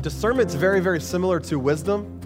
[0.00, 2.18] discernment's very, very similar to wisdom,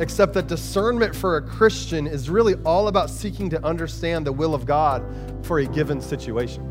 [0.00, 4.54] except that discernment for a Christian is really all about seeking to understand the will
[4.54, 5.04] of God
[5.42, 6.68] for a given situation.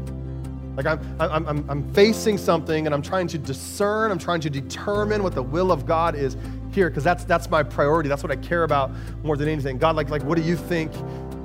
[0.76, 4.50] Like I'm, I'm, I'm, I'm facing something and I'm trying to discern, I'm trying to
[4.50, 6.38] determine what the will of God is
[6.72, 8.08] here, because that's, that's my priority.
[8.08, 8.92] That's what I care about
[9.24, 9.78] more than anything.
[9.78, 10.94] God, like, like what do you think?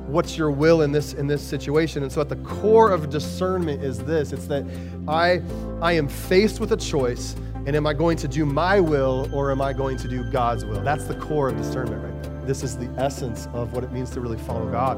[0.07, 2.05] What's your will in this, in this situation?
[2.05, 4.65] And so at the core of discernment is this it's that
[5.09, 5.43] I,
[5.83, 7.35] I am faced with a choice
[7.67, 10.65] and am I going to do my will or am I going to do God's
[10.65, 10.81] will?
[10.83, 12.33] That's the core of discernment right there.
[12.47, 14.97] This is the essence of what it means to really follow God.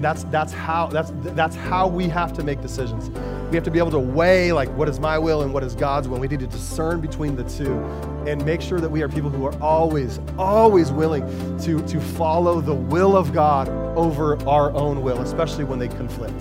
[0.00, 3.10] That's, that's, how, that's, that's how we have to make decisions.
[3.50, 5.74] We have to be able to weigh, like, what is my will and what is
[5.74, 6.18] God's will.
[6.18, 7.74] We need to discern between the two
[8.26, 11.24] and make sure that we are people who are always, always willing
[11.62, 16.40] to, to follow the will of God over our own will, especially when they conflict.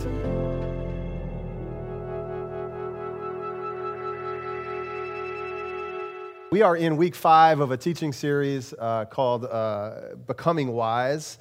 [6.52, 11.38] We are in week five of a teaching series uh, called uh, Becoming Wise.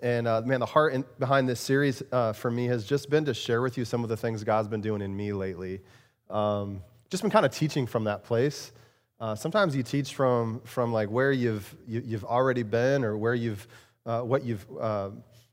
[0.00, 3.26] And uh, man, the heart in, behind this series uh, for me has just been
[3.26, 5.82] to share with you some of the things God's been doing in me lately.
[6.30, 8.72] Um, just been kind of teaching from that place.
[9.20, 13.04] Uh, sometimes you teach from, from like where you've, you, have you have already been
[13.04, 13.68] or where you've,
[14.06, 14.64] uh, what you've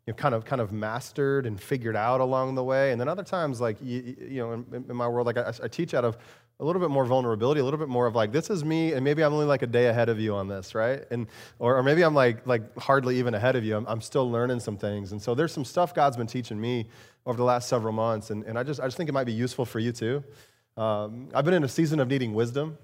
[0.05, 2.92] you kind of kind of mastered and figured out along the way.
[2.92, 5.67] And then other times, like you, you know, in, in, my world, like I, I,
[5.67, 6.17] teach out of
[6.64, 9.03] a little bit more vulnerability, a little bit more of like, this is me, and
[9.03, 11.03] maybe I'm only like a day ahead of you on this, right?
[11.11, 11.28] And
[11.59, 13.75] or, or maybe I'm like like hardly even ahead of you.
[13.75, 16.88] I'm, I'm still learning some things, and so there's some stuff God's been teaching me
[17.25, 19.33] over the last several months, and, and I just I just think it might be
[19.33, 20.23] useful for you too.
[20.78, 22.77] Um, I've been in a season of needing wisdom.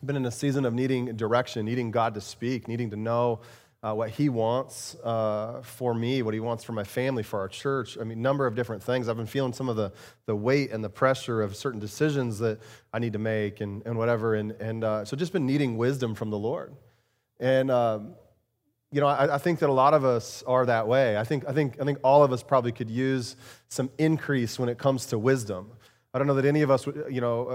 [0.00, 3.40] I've been in a season of needing direction, needing God to speak, needing to know
[3.82, 7.48] uh, what He wants uh, for me, what He wants for my family, for our
[7.48, 7.96] church.
[8.00, 9.08] I mean, number of different things.
[9.08, 9.92] I've been feeling some of the,
[10.26, 12.60] the weight and the pressure of certain decisions that
[12.92, 14.34] I need to make and, and whatever.
[14.34, 16.74] And, and uh, so just been needing wisdom from the Lord.
[17.38, 18.14] And, um,
[18.90, 21.18] you know, I, I, think that a lot of us are that way.
[21.18, 23.36] I think, I, think, I think all of us probably could use
[23.68, 25.70] some increase when it comes to wisdom.
[26.14, 27.48] I don't know that any of us, you know,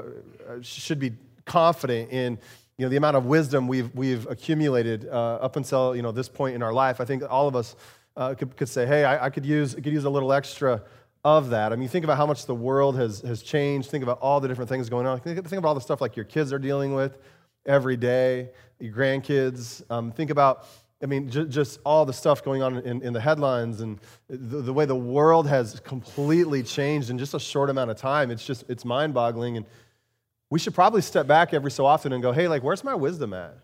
[0.48, 1.14] uh, uh, should be
[1.46, 2.38] confident in
[2.78, 6.30] you know, the amount of wisdom we've, we've accumulated uh, up until you know, this
[6.30, 7.76] point in our life, I think all of us
[8.18, 10.84] uh, could, could say, hey, I, I, could use, could use a little extra
[11.24, 11.72] of that.
[11.72, 13.90] I mean, think about how much the world has, has changed.
[13.90, 15.20] Think about all the different things going on.
[15.20, 17.18] Think, think about all the stuff like your kids are dealing with
[17.66, 18.50] every day,
[18.80, 19.84] your grandkids.
[19.92, 20.66] Um, think about,
[21.02, 24.62] I mean, j- just all the stuff going on in, in the headlines and the,
[24.62, 28.32] the way the world has completely changed in just a short amount of time.
[28.32, 29.58] It's just, it's mind boggling.
[29.58, 29.66] And
[30.52, 33.34] we should probably step back every so often and go, hey, like, where's my wisdom
[33.34, 33.58] at?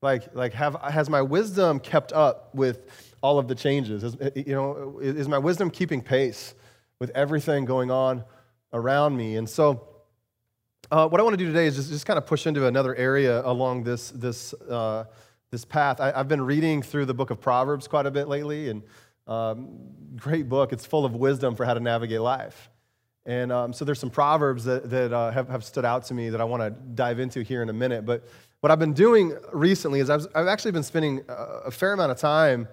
[0.00, 2.86] Like, like have, has my wisdom kept up with
[3.22, 4.04] all of the changes?
[4.04, 6.54] Is, you know, is my wisdom keeping pace
[7.00, 8.24] with everything going on
[8.72, 9.36] around me?
[9.36, 9.88] And so,
[10.92, 12.94] uh, what I want to do today is just, just kind of push into another
[12.94, 15.06] area along this, this, uh,
[15.50, 16.00] this path.
[16.00, 18.84] I, have been reading through the book of Proverbs quite a bit lately, and
[19.26, 19.76] um,
[20.14, 20.72] great book.
[20.72, 22.70] It's full of wisdom for how to navigate life.
[23.26, 26.30] And um, so there's some proverbs that, that uh, have, have stood out to me
[26.30, 28.06] that I want to dive into here in a minute.
[28.06, 28.24] But
[28.60, 32.18] what I've been doing recently is I've, I've actually been spending a fair amount of
[32.18, 32.68] time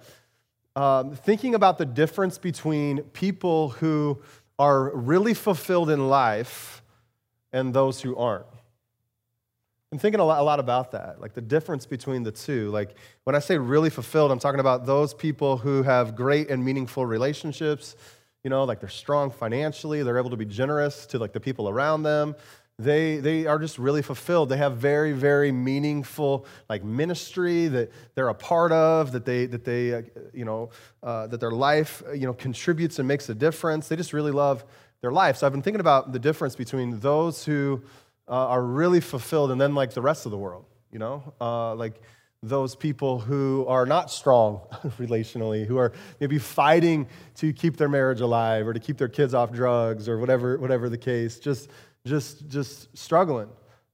[0.76, 4.22] um, thinking about the difference between people who
[4.58, 6.82] are really fulfilled in life
[7.52, 8.46] and those who aren't.
[9.92, 12.70] I'm thinking a lot, a lot about that, like the difference between the two.
[12.70, 16.64] Like when I say really fulfilled, I'm talking about those people who have great and
[16.64, 17.94] meaningful relationships
[18.44, 21.68] you know, like they're strong financially, they're able to be generous to like the people
[21.68, 22.36] around them.
[22.78, 24.48] They, they are just really fulfilled.
[24.48, 29.64] They have very, very meaningful like ministry that they're a part of, that they, that
[29.64, 30.70] they, uh, you know,
[31.02, 33.88] uh, that their life, uh, you know, contributes and makes a difference.
[33.88, 34.64] They just really love
[35.00, 35.36] their life.
[35.36, 37.80] So I've been thinking about the difference between those who
[38.28, 41.74] uh, are really fulfilled and then like the rest of the world, you know, uh,
[41.76, 42.00] like
[42.48, 44.60] those people who are not strong
[44.98, 47.06] relationally, who are maybe fighting
[47.36, 50.88] to keep their marriage alive or to keep their kids off drugs or whatever, whatever
[50.88, 51.70] the case, just,
[52.06, 53.48] just, just struggling.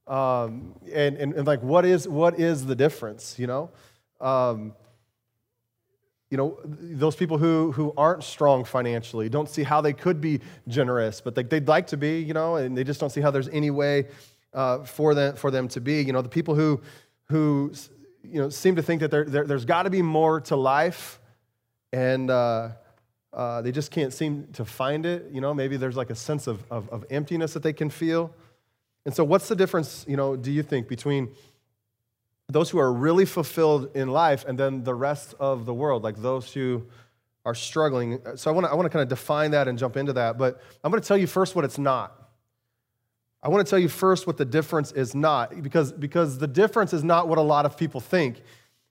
[0.07, 3.71] Um, and, and, and, like, what is, what is the difference, you know?
[4.21, 4.75] Um,
[6.31, 10.41] you know, those people who, who aren't strong financially don't see how they could be
[10.67, 13.31] generous, but they, they'd like to be, you know, and they just don't see how
[13.31, 14.09] there's any way
[14.55, 16.03] uh, for, them, for them to be.
[16.03, 16.81] You know, the people who,
[17.29, 17.73] who
[18.23, 21.21] you know, seem to think that there, there, has got to be more to life,
[21.93, 22.71] and uh,
[23.33, 25.27] uh, they just can't seem to find it.
[25.33, 28.35] You know, maybe there's like a sense of, of, of emptiness that they can feel.
[29.07, 31.31] And so, what's the difference, you know, do you think, between
[32.49, 36.17] those who are really fulfilled in life and then the rest of the world, like
[36.17, 36.87] those who
[37.45, 38.21] are struggling?
[38.37, 40.61] So, I want to I wanna kind of define that and jump into that, but
[40.85, 42.20] I'm going to tell you first what it's not.
[43.43, 46.93] I want to tell you first what the difference is not, because, because the difference
[46.93, 48.43] is not what a lot of people think.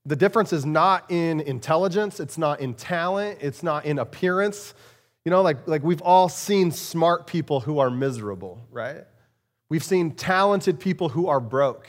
[0.06, 4.74] The difference is not in intelligence, it's not in talent, it's not in appearance.
[5.24, 9.04] You know, like, like we've all seen smart people who are miserable, right?
[9.70, 11.88] We've seen talented people who are broke,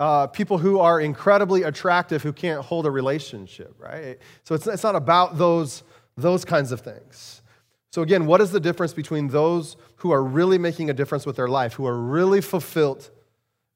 [0.00, 4.18] uh, people who are incredibly attractive who can't hold a relationship, right?
[4.42, 5.84] So it's, it's not about those,
[6.16, 7.42] those kinds of things.
[7.90, 11.36] So, again, what is the difference between those who are really making a difference with
[11.36, 13.10] their life, who are really fulfilled,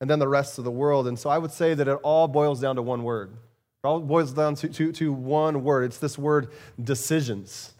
[0.00, 1.08] and then the rest of the world?
[1.08, 3.32] And so I would say that it all boils down to one word.
[3.32, 5.84] It all boils down to, to, to one word.
[5.84, 6.52] It's this word
[6.82, 7.74] decisions.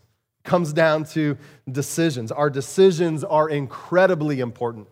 [0.44, 1.38] It comes down to
[1.70, 2.32] decisions.
[2.32, 4.88] Our decisions are incredibly important.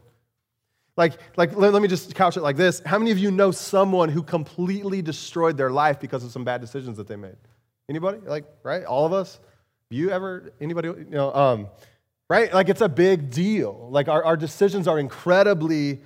[0.96, 2.80] Like, like let, let me just couch it like this.
[2.86, 6.60] How many of you know someone who completely destroyed their life because of some bad
[6.60, 7.36] decisions that they made?
[7.88, 8.18] Anybody?
[8.18, 8.84] Like, right?
[8.84, 9.40] All of us?
[9.92, 11.68] You ever, anybody, you know, um,
[12.28, 12.52] right?
[12.52, 13.88] Like it's a big deal.
[13.90, 16.00] Like our, our decisions are incredibly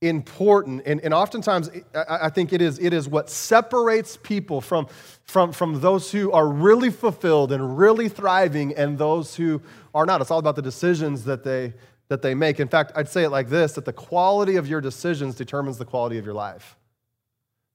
[0.00, 0.82] important.
[0.86, 4.86] And, and oftentimes, I, I think it is, it is what separates people from,
[5.24, 9.60] from, from those who are really fulfilled and really thriving and those who
[9.94, 10.20] are not.
[10.20, 11.74] It's all about the decisions that they,
[12.08, 12.60] that they make.
[12.60, 15.84] In fact, I'd say it like this that the quality of your decisions determines the
[15.84, 16.76] quality of your life.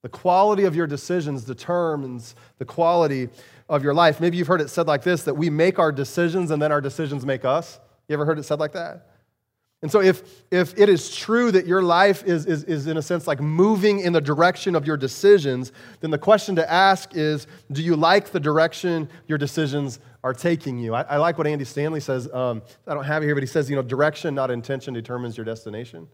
[0.06, 3.28] The quality of your decisions determines the quality
[3.68, 4.22] of your life.
[4.22, 6.80] Maybe you've heard it said like this that we make our decisions and then our
[6.80, 7.80] decisions make us.
[8.08, 9.08] You ever heard it said like that?
[9.82, 13.02] And so, if, if it is true that your life is, is, is, in a
[13.02, 15.72] sense, like moving in the direction of your decisions,
[16.02, 20.78] then the question to ask is do you like the direction your decisions are taking
[20.78, 20.94] you?
[20.94, 22.32] I, I like what Andy Stanley says.
[22.32, 25.36] Um, I don't have it here, but he says, you know, direction, not intention, determines
[25.36, 26.08] your destination.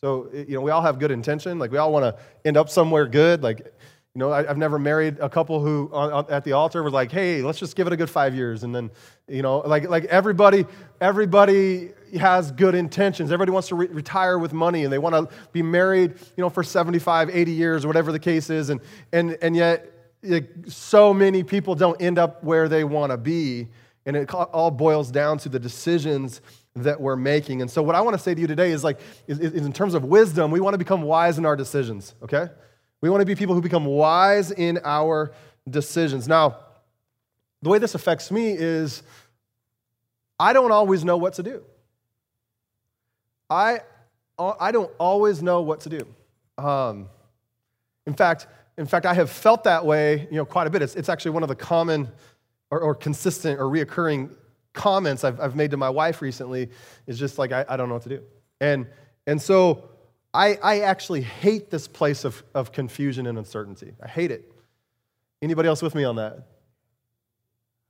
[0.00, 1.58] So, you know, we all have good intention.
[1.58, 3.42] Like, we all want to end up somewhere good.
[3.42, 3.72] Like,
[4.16, 6.94] you know, I, have never married a couple who on, on, at the altar was
[6.94, 8.90] like, "Hey, let's just give it a good five years," and then,
[9.28, 10.64] you know, like like everybody
[11.02, 13.30] everybody has good intentions.
[13.30, 16.48] Everybody wants to re- retire with money, and they want to be married, you know,
[16.48, 18.80] for 75, 80 years, or whatever the case is, and
[19.12, 23.68] and and yet, like, so many people don't end up where they want to be,
[24.06, 26.40] and it all boils down to the decisions
[26.76, 27.60] that we're making.
[27.60, 29.72] And so, what I want to say to you today is like, is, is in
[29.72, 32.14] terms of wisdom, we want to become wise in our decisions.
[32.22, 32.48] Okay.
[33.00, 35.32] We want to be people who become wise in our
[35.68, 36.26] decisions.
[36.26, 36.58] Now,
[37.62, 39.02] the way this affects me is
[40.38, 41.62] I don't always know what to do.
[43.48, 43.80] I,
[44.38, 46.06] I don't always know what to do.
[46.58, 47.08] Um,
[48.06, 48.46] in fact,
[48.78, 50.82] in fact, I have felt that way, you know, quite a bit.
[50.82, 52.08] It's, it's actually one of the common
[52.70, 54.34] or, or consistent or reoccurring
[54.72, 56.68] comments I've, I've made to my wife recently
[57.06, 58.22] is just like, I, I don't know what to do.
[58.60, 58.86] And,
[59.26, 59.88] and so
[60.32, 63.94] I, I actually hate this place of, of confusion and uncertainty.
[64.02, 64.52] I hate it.
[65.42, 66.46] Anybody else with me on that?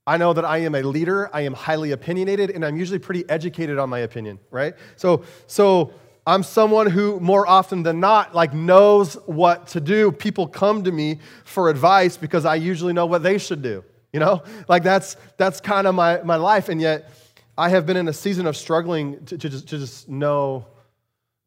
[0.07, 3.29] I know that I am a leader, I am highly opinionated, and I'm usually pretty
[3.29, 4.75] educated on my opinion, right?
[4.95, 5.93] So, so
[6.25, 10.13] I'm someone who more often than not like knows what to do.
[10.13, 13.85] People come to me for advice because I usually know what they should do.
[14.17, 14.43] You know?
[14.67, 16.71] Like that's that's kind of my, my life.
[16.71, 17.11] And yet
[17.59, 20.65] I have been in a season of struggling to, to, just, to just know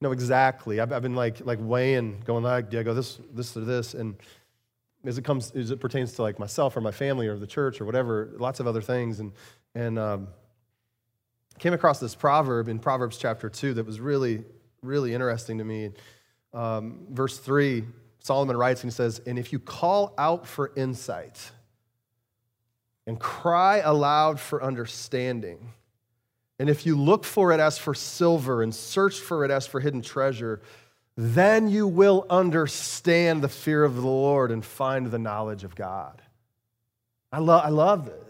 [0.01, 0.80] know exactly.
[0.80, 3.95] I've, I've been like, like weighing, going like, do I go this, this or this?
[3.95, 4.16] And
[5.04, 7.81] as it comes, as it pertains to like myself or my family or the church
[7.81, 9.19] or whatever, lots of other things.
[9.19, 9.33] And,
[9.74, 10.27] and um,
[11.57, 14.44] came across this proverb in Proverbs chapter 2 that was really,
[14.83, 15.89] really interesting to me.
[16.54, 17.83] Um, verse 3,
[18.19, 21.52] Solomon writes and he says, And if you call out for insight
[23.09, 25.73] and cry aloud for understanding,
[26.59, 29.80] and if you look for it as for silver and search for it as for
[29.80, 30.61] hidden treasure,
[31.18, 36.21] then you will understand the fear of the Lord and find the knowledge of God.
[37.31, 38.29] I, love, I love this.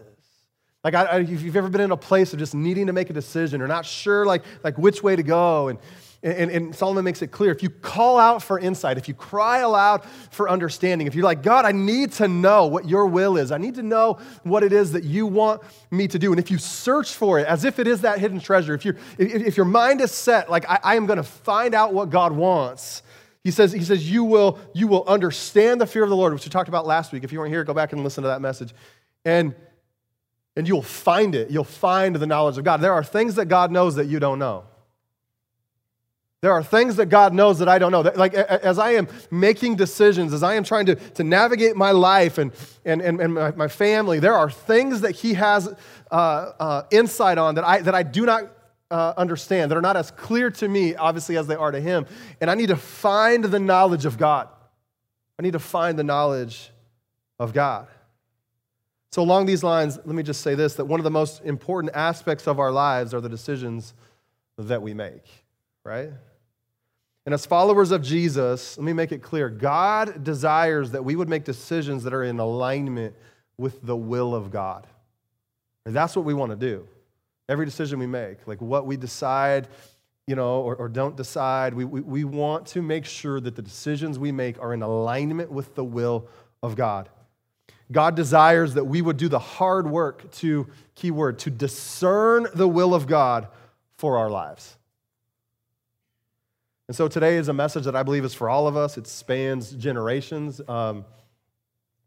[0.82, 3.12] Like, I, if you've ever been in a place of just needing to make a
[3.12, 5.78] decision or not sure, like, like which way to go, and
[6.22, 9.60] and, and, Solomon makes it clear if you call out for insight, if you cry
[9.60, 13.50] aloud for understanding, if you're like, God, I need to know what your will is,
[13.50, 16.30] I need to know what it is that you want me to do.
[16.30, 18.96] And if you search for it as if it is that hidden treasure, if, you
[19.16, 22.10] if, if your mind is set, like, I, I am going to find out what
[22.10, 23.02] God wants.
[23.42, 26.44] He says, he says you, will, you will understand the fear of the Lord, which
[26.44, 27.24] we talked about last week.
[27.24, 28.74] If you weren't here, go back and listen to that message.
[29.24, 29.54] And,
[30.56, 31.50] and you'll find it.
[31.50, 32.78] You'll find the knowledge of God.
[32.78, 34.64] There are things that God knows that you don't know.
[36.42, 38.00] There are things that God knows that I don't know.
[38.00, 42.38] Like as I am making decisions, as I am trying to, to navigate my life
[42.38, 42.52] and,
[42.84, 45.68] and, and, and my, my family, there are things that He has
[46.10, 48.44] uh, uh, insight on that I, that I do not
[48.90, 52.06] uh, understand, that are not as clear to me, obviously, as they are to Him.
[52.40, 54.48] And I need to find the knowledge of God.
[55.38, 56.70] I need to find the knowledge
[57.38, 57.86] of God.
[59.12, 61.94] So, along these lines, let me just say this that one of the most important
[61.94, 63.94] aspects of our lives are the decisions
[64.56, 65.24] that we make.
[65.84, 66.10] right?
[67.26, 71.28] And as followers of Jesus, let me make it clear God desires that we would
[71.28, 73.14] make decisions that are in alignment
[73.58, 74.86] with the will of God.
[75.84, 76.86] And that's what we want to do.
[77.48, 79.68] Every decision we make, like what we decide,
[80.26, 83.62] you know, or, or don't decide, we, we, we want to make sure that the
[83.62, 86.26] decisions we make are in alignment with the will
[86.62, 87.08] of God.
[87.92, 92.94] God desires that we would do the hard work to, keyword, to discern the will
[92.94, 93.48] of God
[93.96, 94.76] for our lives.
[96.88, 98.98] And so today is a message that I believe is for all of us.
[98.98, 100.60] It spans generations.
[100.68, 101.04] Um,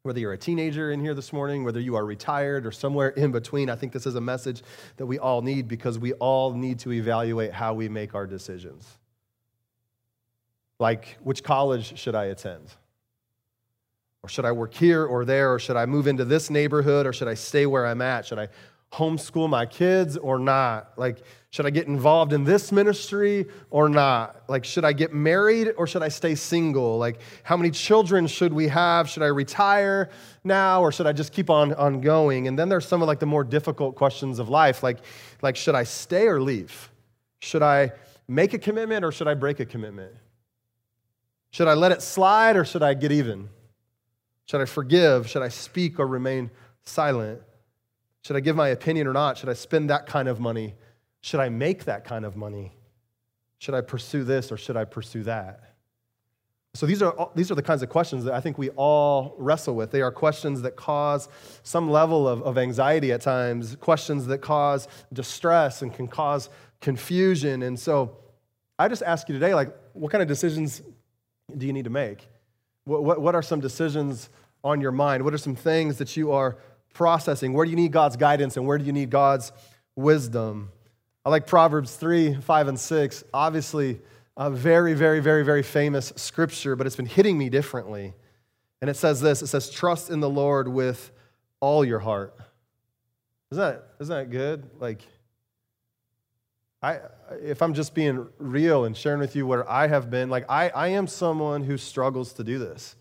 [0.03, 3.31] whether you're a teenager in here this morning, whether you are retired or somewhere in
[3.31, 4.61] between, I think this is a message
[4.97, 8.85] that we all need because we all need to evaluate how we make our decisions.
[10.79, 12.67] Like, which college should I attend?
[14.23, 15.53] Or should I work here or there?
[15.53, 17.05] Or should I move into this neighborhood?
[17.05, 18.25] Or should I stay where I'm at?
[18.25, 18.47] Should I
[18.93, 20.93] homeschool my kids or not?
[20.97, 24.43] Like, should I get involved in this ministry or not?
[24.47, 26.97] Like, should I get married or should I stay single?
[26.97, 29.09] Like, how many children should we have?
[29.09, 30.09] Should I retire
[30.43, 32.47] now or should I just keep on, on going?
[32.47, 34.99] And then there's some of like the more difficult questions of life, like,
[35.41, 36.89] like should I stay or leave?
[37.41, 37.91] Should I
[38.27, 40.13] make a commitment or should I break a commitment?
[41.51, 43.49] Should I let it slide or should I get even?
[44.45, 45.29] Should I forgive?
[45.29, 46.51] Should I speak or remain
[46.83, 47.41] silent?
[48.23, 49.37] Should I give my opinion or not?
[49.37, 50.75] Should I spend that kind of money?
[51.21, 52.73] Should I make that kind of money?
[53.59, 55.73] Should I pursue this or should I pursue that?
[56.75, 59.75] So these are, these are the kinds of questions that I think we all wrestle
[59.75, 59.91] with.
[59.91, 61.29] They are questions that cause
[61.61, 66.49] some level of, of anxiety at times, questions that cause distress and can cause
[66.81, 67.61] confusion.
[67.61, 68.17] And so
[68.79, 70.81] I just ask you today, like, what kind of decisions
[71.55, 72.27] do you need to make?
[72.85, 74.29] What, what, what are some decisions
[74.63, 75.23] on your mind?
[75.23, 76.57] What are some things that you are
[76.93, 77.53] processing.
[77.53, 79.51] Where do you need God's guidance and where do you need God's
[79.95, 80.71] wisdom?
[81.25, 83.23] I like Proverbs 3, 5, and 6.
[83.33, 83.99] Obviously,
[84.37, 88.13] a very, very, very, very famous scripture, but it's been hitting me differently.
[88.81, 91.11] And it says this it says, Trust in the Lord with
[91.59, 92.35] all your heart.
[93.51, 94.69] Isn't that, isn't that good?
[94.79, 95.01] Like,
[96.81, 96.99] I,
[97.41, 100.69] if I'm just being real and sharing with you where I have been, like, I,
[100.69, 102.95] I am someone who struggles to do this.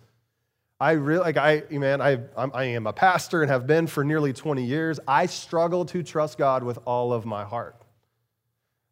[0.80, 4.02] I really, like, I, man, I, I'm, I am a pastor and have been for
[4.02, 4.98] nearly 20 years.
[5.06, 7.76] I struggle to trust God with all of my heart.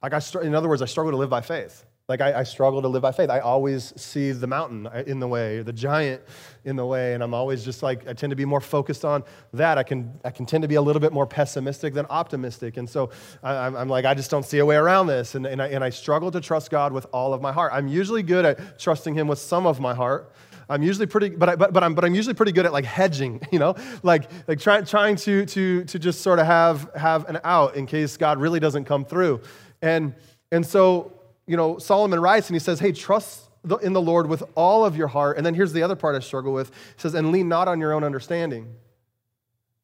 [0.03, 1.85] Like, I, in other words, I struggle to live by faith.
[2.11, 3.31] Like, I, I struggle to live by faith.
[3.31, 6.21] I always see the mountain uh, in the way, the giant
[6.65, 9.23] in the way, and I'm always just like, I tend to be more focused on
[9.53, 9.79] that.
[9.79, 12.79] I can, I can tend to be a little bit more pessimistic than optimistic.
[12.79, 13.11] And so
[13.45, 15.37] I, I'm like, I just don't see a way around this.
[15.37, 17.71] And, and, I, and I struggle to trust God with all of my heart.
[17.73, 20.33] I'm usually good at trusting Him with some of my heart.
[20.69, 22.87] I'm usually pretty, but, I, but, but, I'm, but I'm usually pretty good at like
[22.87, 27.29] hedging, you know, like, like try, trying to, to, to just sort of have, have
[27.29, 29.43] an out in case God really doesn't come through.
[29.81, 30.13] And,
[30.51, 31.20] and so,
[31.51, 33.51] you know, Solomon writes and he says, hey, trust
[33.83, 35.37] in the Lord with all of your heart.
[35.37, 36.69] And then here's the other part I struggle with.
[36.69, 38.73] He says, and lean not on your own understanding.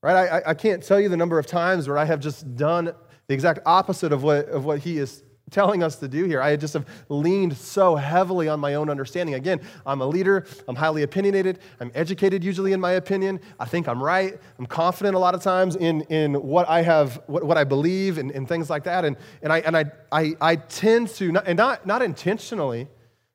[0.00, 0.30] Right?
[0.30, 2.92] I, I can't tell you the number of times where I have just done
[3.26, 6.42] the exact opposite of what, of what he is telling us to do here.
[6.42, 9.34] I just have leaned so heavily on my own understanding.
[9.34, 13.40] Again, I'm a leader, I'm highly opinionated, I'm educated usually in my opinion.
[13.60, 14.38] I think I'm right.
[14.58, 18.18] I'm confident a lot of times in, in what I have, what, what I believe
[18.18, 19.04] and, and things like that.
[19.04, 22.88] And, and, I, and I, I, I tend to, not, and not, not intentionally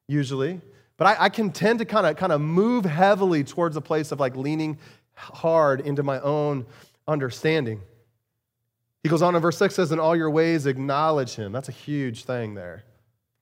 [0.08, 0.60] usually,
[0.98, 4.12] but I, I can tend to kind of kind of move heavily towards a place
[4.12, 4.78] of like leaning
[5.16, 6.66] hard into my own
[7.08, 7.82] understanding.
[9.04, 11.52] He goes on in verse 6 says, In all your ways acknowledge him.
[11.52, 12.84] That's a huge thing there.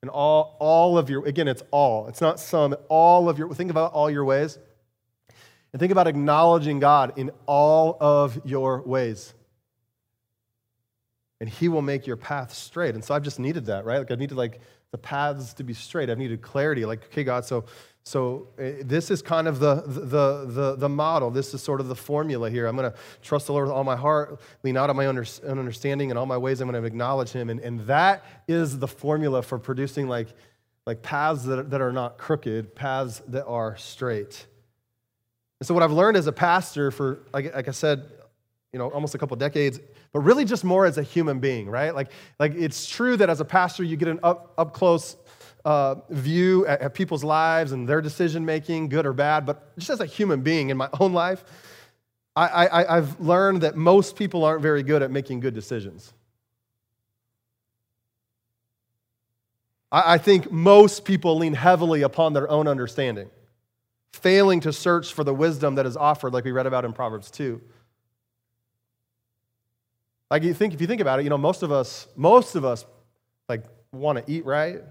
[0.02, 2.08] In all, all of your, again, it's all.
[2.08, 4.58] It's not some, all of your, think about all your ways.
[5.74, 9.34] And think about acknowledging God in all of your ways.
[11.42, 12.96] And he will make your path straight.
[12.96, 14.00] And so I've just needed that, right?
[14.00, 14.62] Like I needed like
[14.92, 16.10] the paths to be straight.
[16.10, 16.86] I've needed clarity.
[16.86, 17.66] Like, okay, God, so
[18.10, 21.30] so uh, this is kind of the, the, the, the, model.
[21.30, 22.66] This is sort of the formula here.
[22.66, 25.24] I'm going to trust the Lord with all my heart, lean out on my own
[25.46, 27.52] understanding, and all my ways I'm going to acknowledge him.
[27.52, 30.30] And, and that is the formula for producing like,
[30.88, 34.48] like paths that, that are not crooked, paths that are straight.
[35.60, 38.10] And so what I've learned as a pastor for, like, like I said,
[38.74, 39.80] you know, almost a couple decades,
[40.14, 41.94] but really just more as a human being, right?
[41.94, 45.16] Like, like it's true that as a pastor, you get an up, up close
[45.66, 49.90] uh, view at, at people's lives and their decision making, good or bad, but just
[49.90, 51.44] as a human being in my own life,
[52.36, 56.14] I, I, I've learned that most people aren't very good at making good decisions.
[59.92, 63.30] I, I think most people lean heavily upon their own understanding,
[64.14, 67.30] failing to search for the wisdom that is offered, like we read about in Proverbs
[67.32, 67.62] 2.
[70.32, 72.64] Like you think, if you think about it, you know, most of us, most of
[72.64, 72.86] us,
[73.50, 74.82] like want to eat right,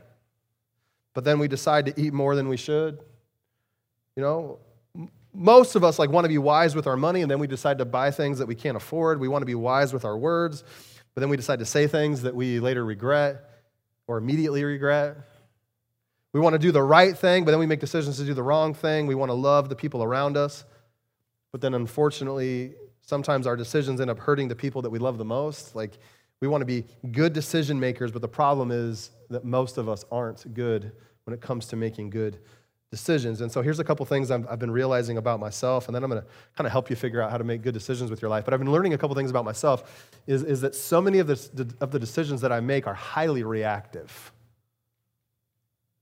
[1.14, 2.98] but then we decide to eat more than we should.
[4.16, 4.58] You know,
[5.32, 7.78] most of us like want to be wise with our money and then we decide
[7.78, 9.20] to buy things that we can't afford.
[9.20, 10.64] We want to be wise with our words,
[11.14, 13.44] but then we decide to say things that we later regret
[14.06, 15.16] or immediately regret.
[16.32, 18.42] We want to do the right thing, but then we make decisions to do the
[18.42, 19.06] wrong thing.
[19.06, 20.64] We want to love the people around us,
[21.52, 25.24] but then unfortunately, sometimes our decisions end up hurting the people that we love the
[25.24, 25.74] most.
[25.74, 25.98] Like,
[26.40, 30.04] we want to be good decision makers, but the problem is that most of us
[30.10, 30.92] aren't good
[31.24, 32.38] when it comes to making good
[32.90, 33.42] decisions.
[33.42, 36.10] And so here's a couple things I've, I've been realizing about myself, and then I'm
[36.10, 38.30] going to kind of help you figure out how to make good decisions with your
[38.30, 38.44] life.
[38.44, 41.26] But I've been learning a couple things about myself is, is that so many of
[41.26, 44.32] the, of the decisions that I make are highly reactive.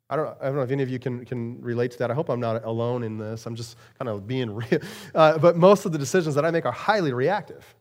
[0.08, 2.12] I don't, I don't know if any of you can, can relate to that.
[2.12, 3.46] I hope I'm not alone in this.
[3.46, 4.80] I'm just kind of being real.
[5.12, 7.74] Uh, but most of the decisions that I make are highly reactive.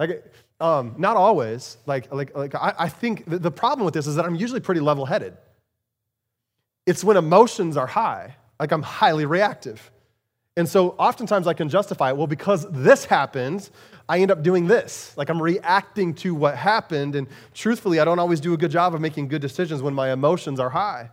[0.00, 0.32] Like,
[0.62, 1.76] um, not always.
[1.86, 4.60] Like, like, like I, I think the, the problem with this is that I'm usually
[4.60, 5.36] pretty level headed.
[6.86, 9.90] It's when emotions are high, like I'm highly reactive.
[10.56, 12.16] And so oftentimes I can justify it.
[12.16, 13.70] Well, because this happened,
[14.08, 15.16] I end up doing this.
[15.16, 17.16] Like I'm reacting to what happened.
[17.16, 20.12] And truthfully, I don't always do a good job of making good decisions when my
[20.12, 21.10] emotions are high,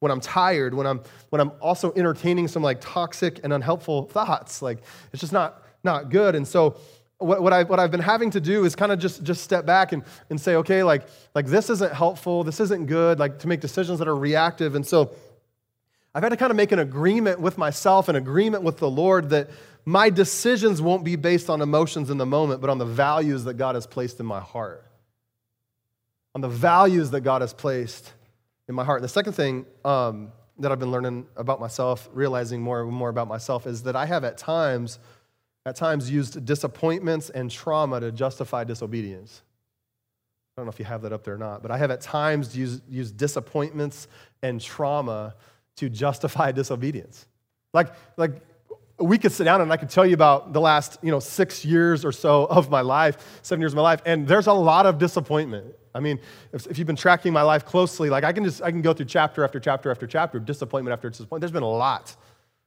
[0.00, 1.00] when I'm tired, when I'm,
[1.30, 4.60] when I'm also entertaining some like toxic and unhelpful thoughts.
[4.60, 4.78] Like
[5.12, 6.34] it's just not, not good.
[6.34, 6.76] And so
[7.18, 9.64] what, what, I, what I've been having to do is kind of just, just step
[9.64, 13.48] back and, and say, okay, like, like this isn't helpful, this isn't good, like to
[13.48, 14.74] make decisions that are reactive.
[14.74, 15.14] And so
[16.14, 19.30] I've had to kind of make an agreement with myself, an agreement with the Lord
[19.30, 19.50] that
[19.84, 23.54] my decisions won't be based on emotions in the moment, but on the values that
[23.54, 24.84] God has placed in my heart.
[26.34, 28.12] On the values that God has placed
[28.68, 29.00] in my heart.
[29.00, 33.08] And the second thing um, that I've been learning about myself, realizing more and more
[33.08, 34.98] about myself, is that I have at times
[35.66, 39.42] at times used disappointments and trauma to justify disobedience.
[40.56, 42.00] I don't know if you have that up there or not, but I have at
[42.00, 44.06] times used, used disappointments
[44.42, 45.34] and trauma
[45.76, 47.26] to justify disobedience.
[47.72, 48.40] Like, like
[48.98, 51.64] we could sit down and I could tell you about the last, you know, six
[51.64, 54.86] years or so of my life, seven years of my life, and there's a lot
[54.86, 55.74] of disappointment.
[55.94, 56.20] I mean,
[56.52, 58.92] if, if you've been tracking my life closely, like I can just I can go
[58.92, 61.40] through chapter after chapter after chapter, of disappointment after disappointment.
[61.40, 62.16] There's been a lot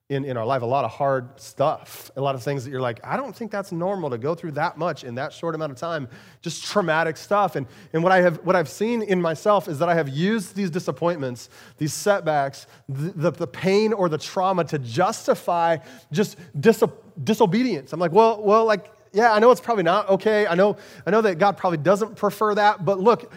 [0.09, 2.79] in, in our life, a lot of hard stuff, a lot of things that you're
[2.79, 5.73] like, I don't think that's normal to go through that much in that short amount
[5.73, 6.07] of time,
[6.41, 7.57] just traumatic stuff.
[7.57, 10.55] And, and what, I have, what I've seen in myself is that I have used
[10.55, 15.77] these disappointments, these setbacks, the, the, the pain or the trauma to justify
[16.13, 16.83] just dis-
[17.21, 17.91] disobedience.
[17.91, 20.47] I'm like, well, well, like, yeah, I know it's probably not okay.
[20.47, 23.33] I know, I know that God probably doesn't prefer that, but look,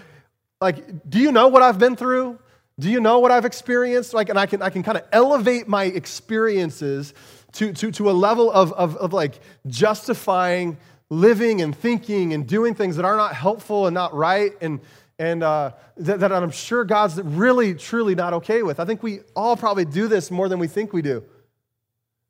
[0.61, 2.39] like, do you know what I've been through?
[2.81, 4.15] Do you know what I've experienced?
[4.15, 7.15] Like, and I can, I can kind of elevate my experiences
[7.53, 10.79] to, to, to a level of, of, of like justifying
[11.11, 14.81] living and thinking and doing things that are not helpful and not right and,
[15.19, 18.81] and uh, that, that I'm sure God's really, truly not okay with.
[18.81, 21.23] I think we all probably do this more than we think we do.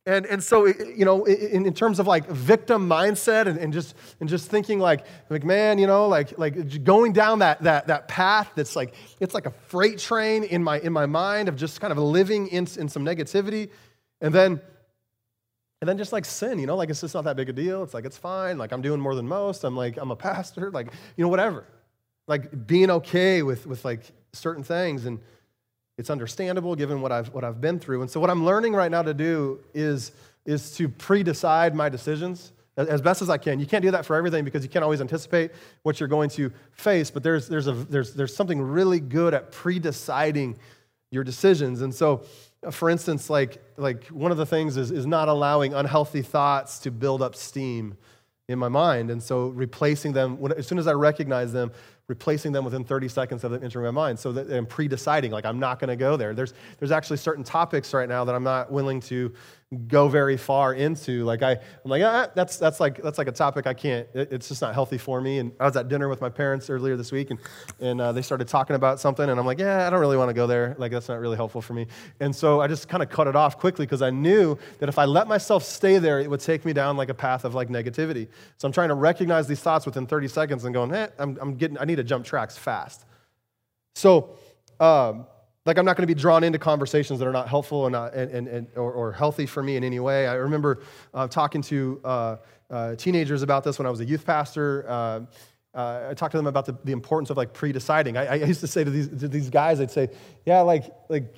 [0.06, 3.94] And, and so, you know, in, in terms of like victim mindset and, and, just,
[4.18, 8.08] and just thinking like, like, man, you know, like, like going down that, that, that
[8.08, 11.82] path that's like, it's like a freight train in my, in my mind of just
[11.82, 13.68] kind of living in, in some negativity.
[14.22, 14.60] And then,
[15.82, 17.82] and then just like sin, you know, like it's just not that big a deal.
[17.82, 18.56] It's like, it's fine.
[18.56, 19.64] Like I'm doing more than most.
[19.64, 20.86] I'm like, I'm a pastor, like,
[21.16, 21.66] you know, whatever.
[22.26, 24.00] Like being okay with, with like
[24.32, 25.04] certain things.
[25.04, 25.20] And,
[26.00, 28.00] it's understandable given what I've, what I've been through.
[28.00, 30.12] And so, what I'm learning right now to do is,
[30.46, 33.60] is to pre decide my decisions as best as I can.
[33.60, 35.50] You can't do that for everything because you can't always anticipate
[35.82, 39.52] what you're going to face, but there's, there's, a, there's, there's something really good at
[39.52, 40.58] pre deciding
[41.10, 41.82] your decisions.
[41.82, 42.24] And so,
[42.64, 46.78] uh, for instance, like, like one of the things is, is not allowing unhealthy thoughts
[46.80, 47.98] to build up steam
[48.48, 49.10] in my mind.
[49.10, 51.72] And so replacing them, when, as soon as I recognize them,
[52.10, 54.18] replacing them within 30 seconds of them entering my mind.
[54.18, 56.34] So that I'm pre-deciding, like I'm not going to go there.
[56.34, 59.32] There's, there's actually certain topics right now that I'm not willing to
[59.86, 61.22] go very far into.
[61.24, 64.32] Like I, I'm like, ah, that's, that's like, that's like a topic I can't, it,
[64.32, 65.38] it's just not healthy for me.
[65.38, 67.38] And I was at dinner with my parents earlier this week and,
[67.78, 70.28] and uh, they started talking about something and I'm like, yeah, I don't really want
[70.28, 70.74] to go there.
[70.76, 71.86] Like that's not really helpful for me.
[72.18, 74.98] And so I just kind of cut it off quickly because I knew that if
[74.98, 77.68] I let myself stay there, it would take me down like a path of like
[77.68, 78.26] negativity.
[78.58, 81.54] So I'm trying to recognize these thoughts within 30 seconds and going, eh, I'm, I'm
[81.54, 83.04] getting, I need to jump tracks fast.
[83.94, 84.36] So,
[84.80, 85.26] um,
[85.66, 88.14] like I'm not going to be drawn into conversations that are not helpful and, not,
[88.14, 90.26] and, and, and or, or, healthy for me in any way.
[90.26, 92.36] I remember uh, talking to uh,
[92.70, 94.86] uh, teenagers about this when I was a youth pastor.
[94.88, 95.20] Uh,
[95.74, 98.16] uh, I talked to them about the, the importance of like pre-deciding.
[98.16, 100.08] I, I, used to say to these, to these guys, I'd say,
[100.44, 101.34] yeah, like, like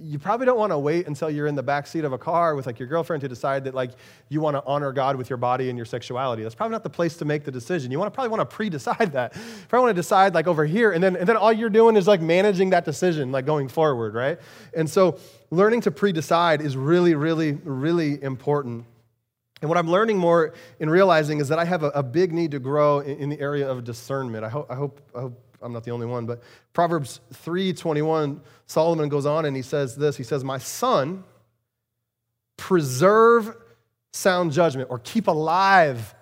[0.00, 2.54] you probably don't want to wait until you're in the back seat of a car
[2.54, 3.90] with like your girlfriend to decide that like
[4.28, 6.42] you want to honor God with your body and your sexuality.
[6.42, 7.90] That's probably not the place to make the decision.
[7.90, 9.32] You want to probably want to pre-decide that.
[9.68, 12.06] Probably want to decide like over here, and then and then all you're doing is
[12.06, 14.38] like managing that decision, like going forward, right?
[14.74, 15.18] And so
[15.50, 18.86] learning to pre-decide is really, really, really important.
[19.62, 22.50] And what I'm learning more in realizing is that I have a, a big need
[22.50, 24.44] to grow in, in, the area of discernment.
[24.44, 26.42] I hope, I hope, I hope I'm not the only one, but
[26.74, 30.16] Proverbs 3:21, Solomon goes on and he says this.
[30.16, 31.24] He says, "My son,
[32.58, 33.56] preserve
[34.12, 36.14] sound judgment or keep alive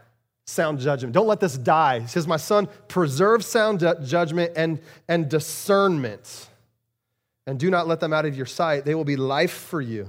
[0.47, 1.13] sound judgment.
[1.13, 6.49] Don't let this die." He says, "My son, preserve sound judgment and, and discernment,
[7.47, 8.85] and do not let them out of your sight.
[8.85, 10.09] They will be life for you."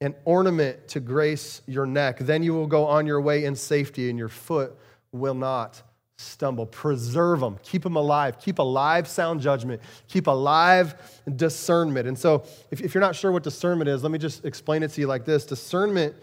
[0.00, 2.18] An ornament to grace your neck.
[2.18, 4.76] Then you will go on your way in safety, and your foot
[5.12, 5.82] will not
[6.20, 6.66] stumble.
[6.66, 10.94] Preserve them, keep them alive, keep alive sound judgment, keep alive
[11.36, 12.06] discernment.
[12.06, 14.88] And so, if, if, you're not sure what discernment is, let me just explain it
[14.92, 16.14] to you like this Discernment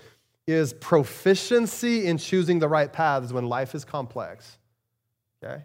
[0.46, 4.58] is proficiency in choosing the right paths when life is complex.
[5.44, 5.64] Okay?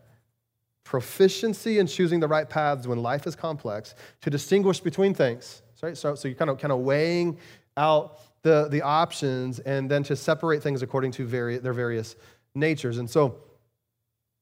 [0.83, 5.63] Proficiency in choosing the right paths when life is complex to distinguish between things.
[5.83, 5.97] Right?
[5.97, 7.39] So, so you're kind of, kind of weighing
[7.77, 12.17] out the, the options and then to separate things according to vari- their various
[12.55, 12.99] natures.
[12.99, 13.37] And so,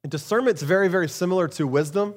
[0.09, 2.15] Discernment's very, very similar to wisdom,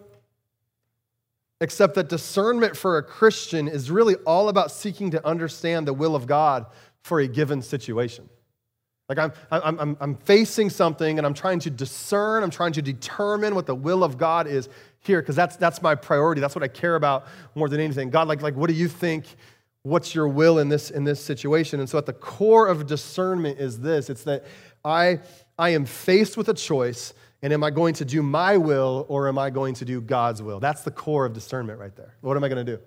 [1.59, 6.15] except that discernment for a Christian is really all about seeking to understand the will
[6.15, 6.65] of God
[7.01, 8.29] for a given situation.
[9.09, 12.81] Like I'm, I'm, I'm, I'm facing something and I'm trying to discern, I'm trying to
[12.81, 14.69] determine what the will of God is
[14.99, 16.39] here, because that's, that's my priority.
[16.39, 18.09] That's what I care about more than anything.
[18.09, 19.25] God, like, like what do you think?
[19.83, 21.81] What's your will in this, in this situation?
[21.81, 24.45] And so at the core of discernment is this it's that
[24.85, 25.19] I,
[25.59, 27.13] I am faced with a choice
[27.43, 30.41] and am I going to do my will or am I going to do God's
[30.41, 30.61] will?
[30.61, 32.15] That's the core of discernment right there.
[32.21, 32.81] What am I going to do?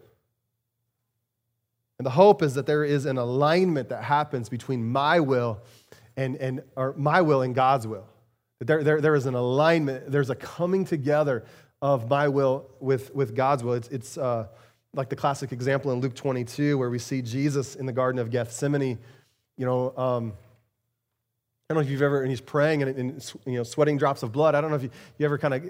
[1.98, 5.60] And the hope is that there is an alignment that happens between my will
[6.16, 8.08] and, and or my will and God's will.
[8.58, 11.44] That there, there, there is an alignment, there's a coming together
[11.82, 13.74] of my will with, with God's will.
[13.74, 14.46] It's, it's uh,
[14.94, 18.30] like the classic example in Luke 22 where we see Jesus in the Garden of
[18.30, 18.98] Gethsemane,
[19.58, 20.32] you know, um,
[21.68, 24.22] I don't know if you've ever, and he's praying and, and you know, sweating drops
[24.22, 24.54] of blood.
[24.54, 25.64] I don't know if you, you ever kind of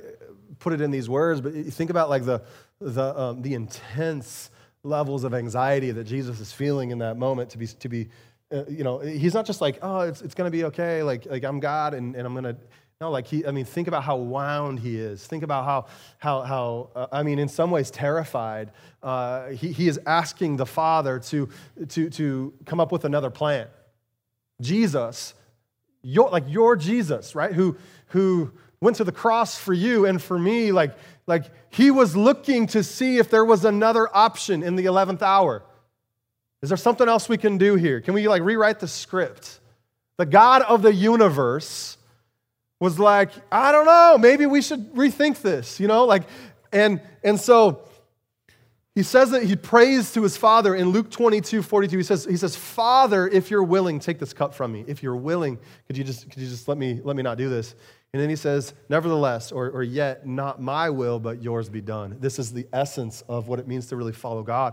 [0.58, 2.42] put it in these words, but think about like the,
[2.80, 4.50] the, um, the intense
[4.82, 8.08] levels of anxiety that Jesus is feeling in that moment to be, to be
[8.52, 11.02] uh, you know, he's not just like, oh, it's, it's going to be okay.
[11.02, 12.56] Like, like I'm God and, and I'm going to,
[13.00, 15.26] no, like he, I mean, think about how wound he is.
[15.26, 15.86] Think about how,
[16.18, 18.70] how, how uh, I mean, in some ways terrified.
[19.02, 21.48] Uh, he, he is asking the Father to,
[21.88, 23.66] to, to come up with another plan.
[24.60, 25.34] Jesus
[26.06, 27.52] your, like your Jesus, right?
[27.52, 27.76] Who,
[28.08, 30.70] who went to the cross for you and for me.
[30.70, 35.22] Like, like he was looking to see if there was another option in the 11th
[35.22, 35.64] hour.
[36.62, 38.00] Is there something else we can do here?
[38.00, 39.58] Can we like rewrite the script?
[40.16, 41.98] The God of the universe
[42.78, 46.04] was like, I don't know, maybe we should rethink this, you know?
[46.04, 46.22] Like,
[46.72, 47.82] and and so
[48.96, 51.98] he says that he prays to his father in Luke 22, 42.
[51.98, 54.86] He says, he says, Father, if you're willing, take this cup from me.
[54.86, 57.50] If you're willing, could you just, could you just let, me, let me not do
[57.50, 57.74] this?
[58.14, 62.16] And then he says, Nevertheless, or, or yet, not my will, but yours be done.
[62.20, 64.72] This is the essence of what it means to really follow God.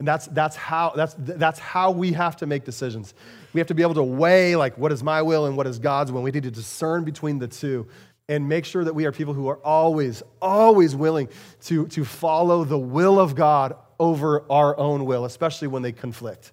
[0.00, 3.14] And that's, that's, how, that's, that's how we have to make decisions.
[3.54, 5.78] We have to be able to weigh, like, what is my will and what is
[5.78, 6.22] God's will.
[6.22, 7.86] We need to discern between the two
[8.30, 11.28] and make sure that we are people who are always, always willing
[11.62, 16.52] to, to follow the will of God over our own will, especially when they conflict.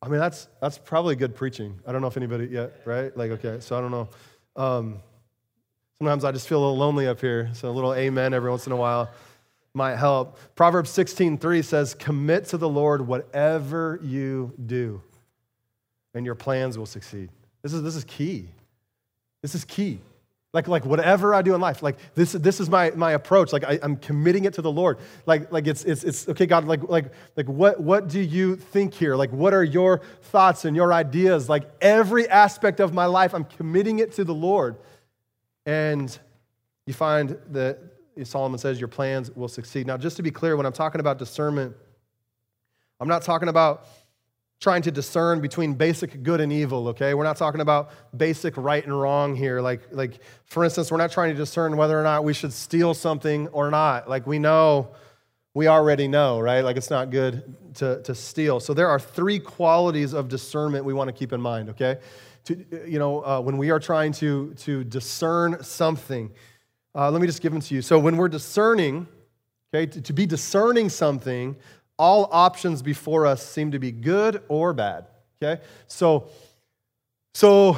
[0.00, 1.78] I mean, that's, that's probably good preaching.
[1.86, 3.14] I don't know if anybody yet, right?
[3.14, 4.08] Like, okay, so I don't know.
[4.56, 5.00] Um,
[5.98, 8.66] sometimes I just feel a little lonely up here, so a little amen every once
[8.66, 9.10] in a while
[9.74, 10.38] might help.
[10.54, 15.02] Proverbs 16:3 says, "Commit to the Lord whatever you do,
[16.14, 17.28] and your plans will succeed."
[17.66, 18.46] This is, this is key.
[19.42, 19.98] This is key.
[20.52, 23.52] Like, like whatever I do in life, like this, this is my, my approach.
[23.52, 24.98] Like I, am committing it to the Lord.
[25.26, 28.94] Like, like it's, it's, it's okay, God, like, like, like what, what do you think
[28.94, 29.16] here?
[29.16, 31.48] Like what are your thoughts and your ideas?
[31.48, 34.76] Like every aspect of my life, I'm committing it to the Lord.
[35.66, 36.16] And
[36.86, 37.80] you find that
[38.22, 39.88] Solomon says your plans will succeed.
[39.88, 41.74] Now, just to be clear, when I'm talking about discernment,
[43.00, 43.88] I'm not talking about
[44.60, 47.12] trying to discern between basic good and evil, okay?
[47.14, 49.60] We're not talking about basic right and wrong here.
[49.60, 52.94] Like, like for instance, we're not trying to discern whether or not we should steal
[52.94, 54.08] something or not.
[54.08, 54.94] Like, we know,
[55.52, 56.62] we already know, right?
[56.62, 58.58] Like, it's not good to, to steal.
[58.60, 61.98] So, there are three qualities of discernment we want to keep in mind, okay?
[62.44, 66.32] To, you know, uh, when we are trying to, to discern something,
[66.94, 67.82] uh, let me just give them to you.
[67.82, 69.06] So, when we're discerning,
[69.74, 71.56] Okay, to, to be discerning something,
[71.98, 75.06] all options before us seem to be good or bad.
[75.42, 76.28] Okay, so
[77.34, 77.76] so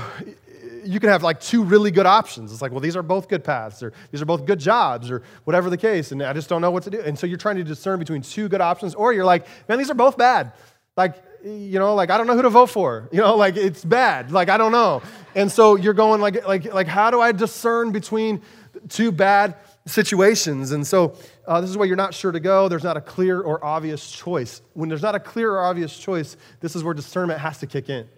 [0.85, 2.53] you can have like two really good options.
[2.53, 5.23] It's like, well, these are both good paths, or these are both good jobs, or
[5.45, 7.01] whatever the case, and I just don't know what to do.
[7.01, 9.91] And so you're trying to discern between two good options, or you're like, man, these
[9.91, 10.53] are both bad.
[10.97, 13.09] Like, you know, like I don't know who to vote for.
[13.13, 14.33] You know, like it's bad.
[14.33, 15.03] Like I don't know.
[15.35, 18.43] And so you're going like, like, like, how do I discern between
[18.89, 19.57] two bad
[19.89, 20.73] situations?
[20.73, 22.69] And so uh, this is where you're not sure to go.
[22.69, 24.63] There's not a clear or obvious choice.
[24.75, 27.89] When there's not a clear or obvious choice, this is where discernment has to kick
[27.89, 28.09] in.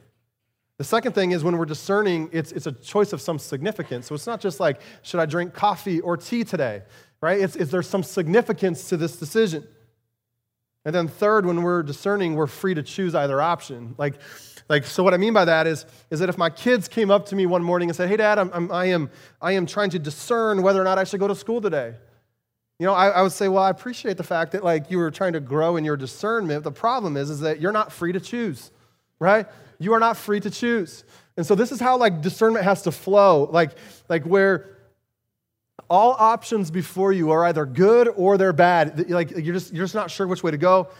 [0.79, 4.07] The second thing is when we're discerning, it's, it's a choice of some significance.
[4.07, 6.83] So it's not just like, should I drink coffee or tea today,
[7.21, 7.39] right?
[7.39, 9.67] It's, it's there's some significance to this decision.
[10.87, 13.95] And then third, when we're discerning, we're free to choose either option.
[13.99, 14.15] Like,
[14.71, 17.27] like so what I mean by that is, is that if my kids came up
[17.27, 19.11] to me one morning and said, hey, Dad, I'm, I'm, I, am,
[19.43, 21.93] I am trying to discern whether or not I should go to school today.
[22.79, 25.11] You know, I, I would say, well, I appreciate the fact that like you were
[25.11, 26.63] trying to grow in your discernment.
[26.63, 28.71] The problem is, is that you're not free to choose,
[29.19, 29.45] right?
[29.81, 31.03] You are not free to choose.
[31.37, 33.73] And so this is how like discernment has to flow, like,
[34.09, 34.77] like where
[35.89, 39.11] all options before you are either good or they're bad.
[39.11, 40.91] Like you're just, you're just not sure which way to go.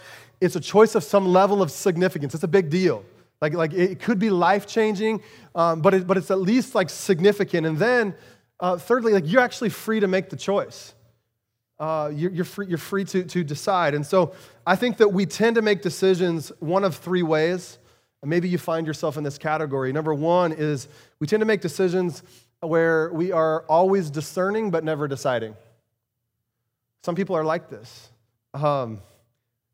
[0.41, 2.35] It's a choice of some level of significance.
[2.35, 3.05] It's a big deal.
[3.41, 5.21] Like, like it could be life changing,
[5.55, 7.65] um, but, it, but it's at least like significant.
[7.65, 8.13] And then,
[8.59, 10.93] uh, thirdly, like you're actually free to make the choice.
[11.79, 13.95] Uh, you're, you're, free, you're free to, to decide.
[13.95, 14.35] And so
[14.67, 17.79] I think that we tend to make decisions one of three ways.
[18.23, 19.91] Maybe you find yourself in this category.
[19.91, 20.87] Number one is
[21.19, 22.21] we tend to make decisions
[22.59, 25.55] where we are always discerning but never deciding.
[27.03, 28.11] Some people are like this.
[28.53, 28.99] Um,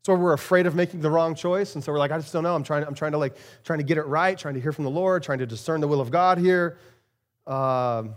[0.08, 2.42] so we're afraid of making the wrong choice, and so we're like, I just don't
[2.42, 2.54] know.
[2.54, 4.84] I'm trying, I'm trying to like trying to get it right, trying to hear from
[4.84, 6.78] the Lord, trying to discern the will of God here.
[7.46, 8.14] Um,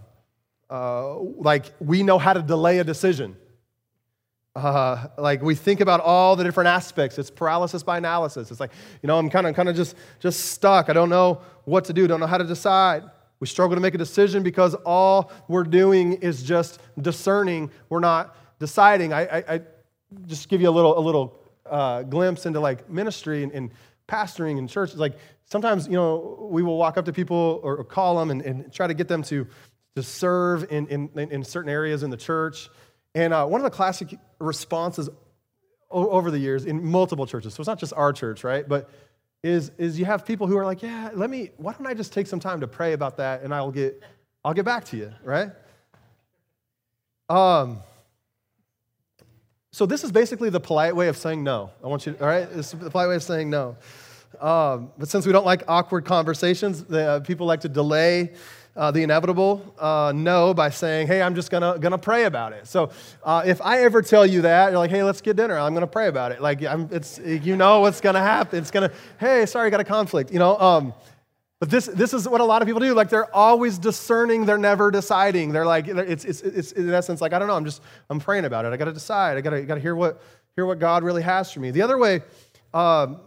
[0.70, 3.36] uh, like we know how to delay a decision.
[4.56, 7.20] Uh, like we think about all the different aspects.
[7.20, 8.52] It's paralysis by analysis.
[8.52, 8.72] It's like,
[9.04, 10.90] you know, I'm kind of kind of just just stuck.
[10.90, 12.08] I don't know what to do.
[12.08, 13.04] Don't know how to decide.
[13.42, 17.70] We struggle to make a decision because all we're doing is just discerning.
[17.90, 19.12] We're not deciding.
[19.12, 19.62] I, I, I
[20.26, 23.72] just give you a little a little uh, glimpse into like ministry and, and
[24.08, 24.96] pastoring in church.
[24.96, 28.42] Like sometimes you know we will walk up to people or, or call them and,
[28.42, 29.48] and, try to get them to
[29.96, 32.70] to serve in, in, in certain areas in the church.
[33.14, 35.10] And uh, one of the classic responses
[35.90, 38.68] over the years in multiple churches, so it's not just our church, right?
[38.68, 38.90] But
[39.44, 42.14] is, is you have people who are like, yeah, let me, why don't I just
[42.14, 44.02] take some time to pray about that and I'll get,
[44.46, 45.50] I'll get back to you, right?
[47.28, 47.80] Um,
[49.72, 51.72] so this is basically the polite way of saying no.
[51.82, 52.44] I want you, to, all right?
[52.44, 53.78] Is the polite way of saying no.
[54.42, 58.34] Um, but since we don't like awkward conversations, the, uh, people like to delay
[58.76, 62.68] uh, the inevitable uh, no by saying, hey, I'm just gonna, gonna pray about it.
[62.68, 62.92] So
[63.24, 65.58] uh, if I ever tell you that, you're like, hey, let's get dinner.
[65.58, 66.42] I'm gonna pray about it.
[66.42, 68.60] Like, I'm, it's, you know what's gonna happen.
[68.60, 70.58] It's gonna, hey, sorry, got a conflict, you know?
[70.58, 70.94] Um,
[71.62, 72.96] but this, this is what a lot of people do.
[72.96, 75.52] Like, they're always discerning, they're never deciding.
[75.52, 78.46] They're like, it's, it's, it's in essence like, I don't know, I'm just, I'm praying
[78.46, 78.74] about it.
[78.74, 79.38] I gotta decide.
[79.38, 80.24] I gotta, gotta hear, what,
[80.56, 81.70] hear what God really has for me.
[81.70, 82.22] The other way,
[82.74, 83.22] um,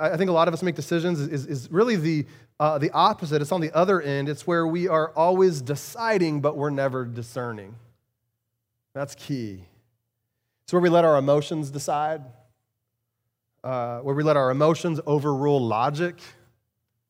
[0.00, 2.24] I think a lot of us make decisions is, is really the,
[2.58, 3.42] uh, the opposite.
[3.42, 4.30] It's on the other end.
[4.30, 7.74] It's where we are always deciding, but we're never discerning.
[8.94, 9.62] That's key.
[10.64, 12.22] It's where we let our emotions decide,
[13.62, 16.16] uh, where we let our emotions overrule logic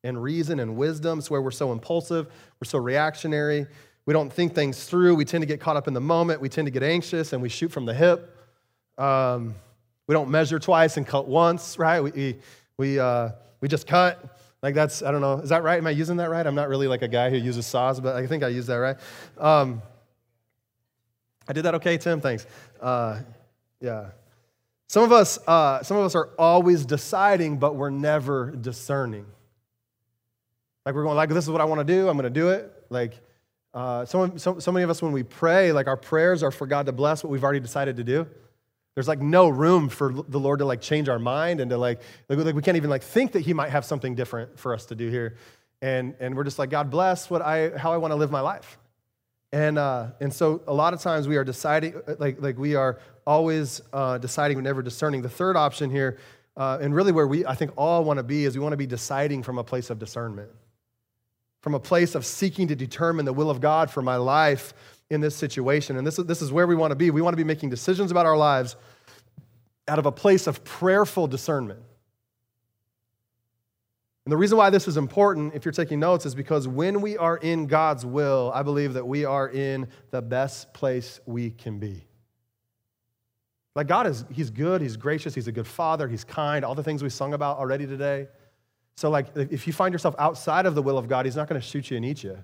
[0.05, 1.19] and reason and wisdom.
[1.19, 2.27] It's where we're so impulsive,
[2.61, 3.65] we're so reactionary.
[4.05, 5.15] We don't think things through.
[5.15, 6.39] We tend to get caught up in the moment.
[6.39, 8.37] We tend to get anxious and we shoot from the hip.
[8.97, 9.55] Um,
[10.07, 12.01] we don't measure twice and cut once, right?
[12.01, 12.37] We,
[12.77, 13.29] we, uh,
[13.61, 14.39] we just cut.
[14.61, 15.77] Like that's, I don't know, is that right?
[15.77, 16.45] Am I using that right?
[16.45, 18.75] I'm not really like a guy who uses saws, but I think I use that
[18.75, 18.97] right.
[19.39, 19.81] Um,
[21.47, 22.21] I did that okay, Tim?
[22.21, 22.45] Thanks.
[22.79, 23.21] Uh,
[23.81, 24.09] yeah.
[24.87, 29.25] Some of us, uh, some of us are always deciding, but we're never discerning.
[30.85, 32.07] Like we're going, like this is what I want to do.
[32.09, 32.71] I'm going to do it.
[32.89, 33.19] Like
[33.73, 36.67] uh, some, so, so many of us, when we pray, like our prayers are for
[36.67, 38.27] God to bless what we've already decided to do.
[38.93, 42.01] There's like no room for the Lord to like change our mind and to like,
[42.29, 44.85] like like we can't even like think that he might have something different for us
[44.85, 45.35] to do here.
[45.81, 48.39] And, and we're just like, God bless what I, how I want to live my
[48.39, 48.77] life.
[49.51, 52.99] And, uh, and so a lot of times we are deciding, like, like we are
[53.27, 55.21] always uh, deciding, never discerning.
[55.21, 56.17] The third option here,
[56.57, 58.77] uh, and really where we, I think, all want to be, is we want to
[58.77, 60.49] be deciding from a place of discernment,
[61.65, 64.75] from a place of seeking to determine the will of God for my life
[65.09, 65.97] in this situation.
[65.97, 67.09] And this is, this is where we want to be.
[67.09, 68.75] We want to be making decisions about our lives
[69.87, 71.79] out of a place of prayerful discernment.
[74.25, 77.17] And the reason why this is important, if you're taking notes, is because when we
[77.17, 81.79] are in God's will, I believe that we are in the best place we can
[81.79, 82.05] be.
[83.73, 86.83] Like God is, He's good, He's gracious, He's a good father, He's kind, all the
[86.83, 88.27] things we sung about already today.
[88.95, 91.59] So, like, if you find yourself outside of the will of God, He's not going
[91.59, 92.37] to shoot you and eat you,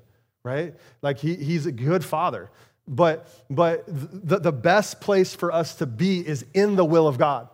[0.43, 0.75] right?
[1.01, 2.49] Like, he, He's a good father.
[2.87, 7.17] But, but the, the best place for us to be is in the will of
[7.17, 7.47] God.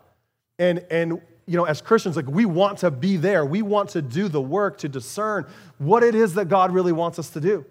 [0.58, 3.46] And, and you know, as Christians, like we want to be there.
[3.46, 5.46] We want to do the work to discern
[5.78, 7.66] what it is that God really wants us to do.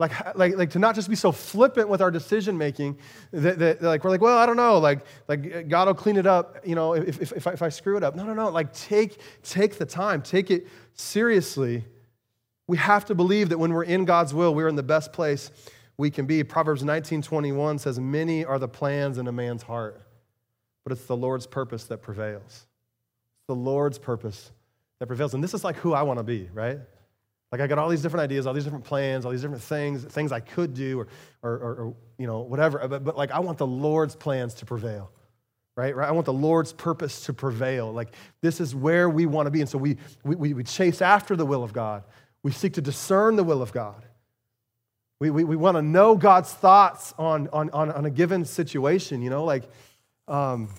[0.00, 2.98] Like, like, like to not just be so flippant with our decision making
[3.30, 6.26] that, that, like we're like, well, I don't know, like, like God will clean it
[6.26, 8.16] up, you know, if, if, if, I, if I screw it up.
[8.16, 8.48] No, no, no.
[8.48, 11.84] Like take, take the time, take it seriously.
[12.66, 15.52] We have to believe that when we're in God's will, we're in the best place
[15.96, 16.42] we can be.
[16.42, 20.00] Proverbs 19:21 says, Many are the plans in a man's heart,
[20.82, 22.42] but it's the Lord's purpose that prevails.
[22.44, 24.50] It's the Lord's purpose
[24.98, 25.34] that prevails.
[25.34, 26.80] And this is like who I want to be, right?
[27.54, 30.02] Like I got all these different ideas, all these different plans, all these different things,
[30.02, 31.06] things I could do or,
[31.40, 32.84] or, or, or you know, whatever.
[32.88, 35.12] But, but like I want the Lord's plans to prevail,
[35.76, 35.94] right?
[35.94, 36.08] right?
[36.08, 37.92] I want the Lord's purpose to prevail.
[37.92, 39.60] Like this is where we want to be.
[39.60, 42.02] And so we, we, we chase after the will of God.
[42.42, 44.04] We seek to discern the will of God.
[45.20, 49.22] We, we, we want to know God's thoughts on, on, on, on a given situation,
[49.22, 49.62] you know, like
[50.26, 50.70] um,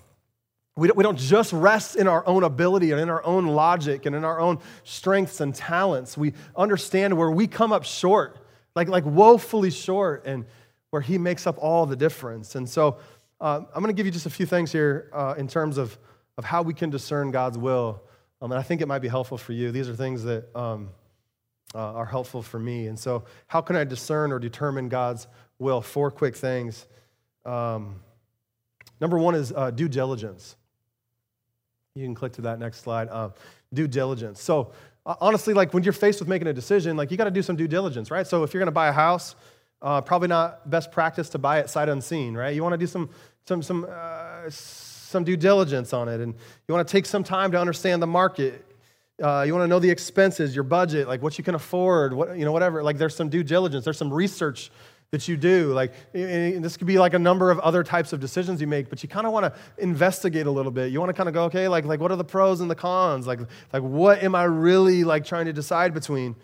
[0.76, 4.04] we don't, we don't just rest in our own ability and in our own logic
[4.04, 6.18] and in our own strengths and talents.
[6.18, 8.36] We understand where we come up short,
[8.74, 10.44] like, like woefully short, and
[10.90, 12.56] where He makes up all the difference.
[12.56, 12.98] And so
[13.40, 15.96] uh, I'm going to give you just a few things here uh, in terms of,
[16.36, 18.02] of how we can discern God's will.
[18.42, 19.72] Um, and I think it might be helpful for you.
[19.72, 20.90] These are things that um,
[21.74, 22.86] uh, are helpful for me.
[22.86, 25.26] And so, how can I discern or determine God's
[25.58, 25.80] will?
[25.80, 26.86] Four quick things.
[27.46, 28.00] Um,
[29.00, 30.56] number one is uh, due diligence.
[31.96, 33.08] You can click to that next slide.
[33.74, 34.40] Due diligence.
[34.40, 34.72] So,
[35.04, 37.42] uh, honestly, like when you're faced with making a decision, like you got to do
[37.42, 38.26] some due diligence, right?
[38.26, 39.34] So, if you're going to buy a house,
[39.82, 42.54] uh, probably not best practice to buy it sight unseen, right?
[42.54, 43.10] You want to do some
[43.46, 46.34] some some uh, some due diligence on it, and
[46.68, 48.64] you want to take some time to understand the market.
[49.22, 52.36] Uh, you want to know the expenses, your budget, like what you can afford, what
[52.36, 52.82] you know, whatever.
[52.82, 54.70] Like there's some due diligence, there's some research
[55.10, 55.72] that you do.
[55.72, 59.02] Like this could be like a number of other types of decisions you make, but
[59.02, 60.90] you kind of want to investigate a little bit.
[60.92, 62.74] You want to kind of go, okay, like, like what are the pros and the
[62.74, 63.26] cons?
[63.26, 63.40] Like,
[63.72, 66.36] like what am I really like trying to decide between?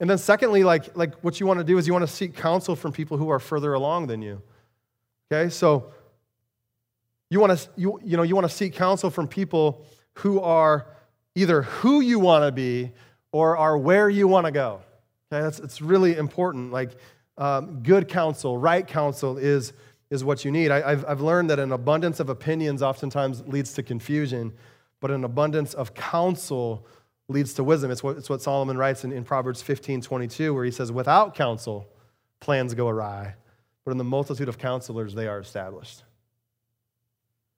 [0.00, 2.36] And then secondly, like, like what you want to do is you want to seek
[2.36, 4.42] counsel from people who are further along than you.
[5.32, 5.92] Okay, so
[7.30, 10.86] you want to you, you know you want to seek counsel from people who are
[11.34, 12.92] either who you want to be
[13.32, 14.82] or are where you want to go.
[15.32, 16.72] Okay, that's it's really important.
[16.72, 16.90] Like
[17.36, 19.72] um, good counsel, right counsel is,
[20.10, 20.70] is what you need.
[20.70, 24.52] I, have I've learned that an abundance of opinions oftentimes leads to confusion,
[25.00, 26.86] but an abundance of counsel
[27.28, 27.90] leads to wisdom.
[27.90, 31.34] It's what, it's what Solomon writes in, in Proverbs 15 22, where he says, Without
[31.34, 31.88] counsel,
[32.40, 33.34] plans go awry,
[33.84, 36.04] but in the multitude of counselors, they are established.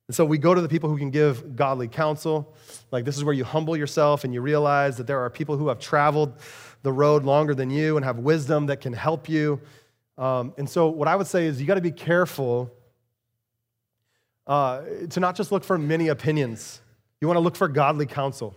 [0.09, 2.55] And so we go to the people who can give godly counsel.
[2.93, 5.67] Like, this is where you humble yourself and you realize that there are people who
[5.69, 6.35] have traveled
[6.83, 9.61] the road longer than you and have wisdom that can help you.
[10.19, 12.71] Um, and so, what I would say is you got to be careful
[14.47, 16.81] uh, to not just look for many opinions,
[17.21, 18.57] you want to look for godly counsel.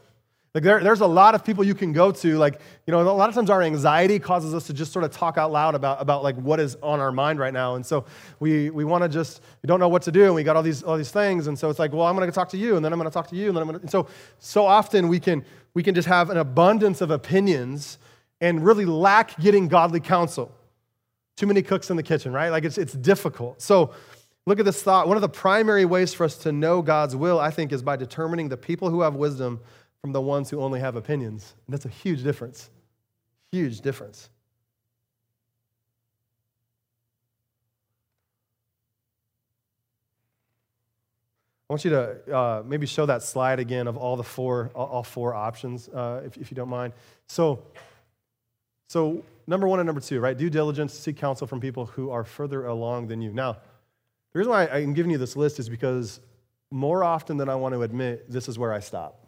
[0.53, 2.37] Like there, there's a lot of people you can go to.
[2.37, 5.11] Like, you know, a lot of times our anxiety causes us to just sort of
[5.11, 7.75] talk out loud about, about like what is on our mind right now.
[7.75, 8.05] And so
[8.39, 10.25] we, we want to just, we don't know what to do.
[10.25, 11.45] And we got all these, all these things.
[11.45, 12.75] And so it's like, well, I'm going to talk to you.
[12.75, 13.49] And then I'm going to talk to you.
[13.49, 14.07] And then I'm going to, and so,
[14.39, 17.99] so often we can, we can just have an abundance of opinions
[18.41, 20.51] and really lack getting godly counsel.
[21.35, 22.49] Too many cooks in the kitchen, right?
[22.49, 23.61] Like it's, it's difficult.
[23.61, 23.93] So
[24.45, 25.07] look at this thought.
[25.07, 27.95] One of the primary ways for us to know God's will, I think, is by
[27.95, 29.59] determining the people who have wisdom
[30.01, 31.53] from the ones who only have opinions.
[31.67, 32.69] And that's a huge difference.
[33.51, 34.29] Huge difference.
[41.69, 45.03] I want you to uh, maybe show that slide again of all the four, all,
[45.03, 46.93] four options, uh, if, if you don't mind.
[47.27, 47.61] So,
[48.89, 50.35] so number one and number two, right?
[50.35, 53.31] Due diligence, seek counsel from people who are further along than you.
[53.31, 53.53] Now,
[54.33, 56.19] the reason why I'm giving you this list is because
[56.71, 59.27] more often than I want to admit, this is where I stop.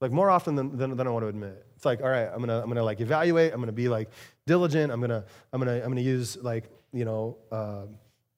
[0.00, 1.64] Like more often than, than, than I want to admit.
[1.76, 4.10] It's like, all right, I'm gonna, I'm gonna like evaluate, I'm gonna be like
[4.46, 7.86] diligent, I'm gonna, I'm gonna, I'm gonna use like, you know, uh,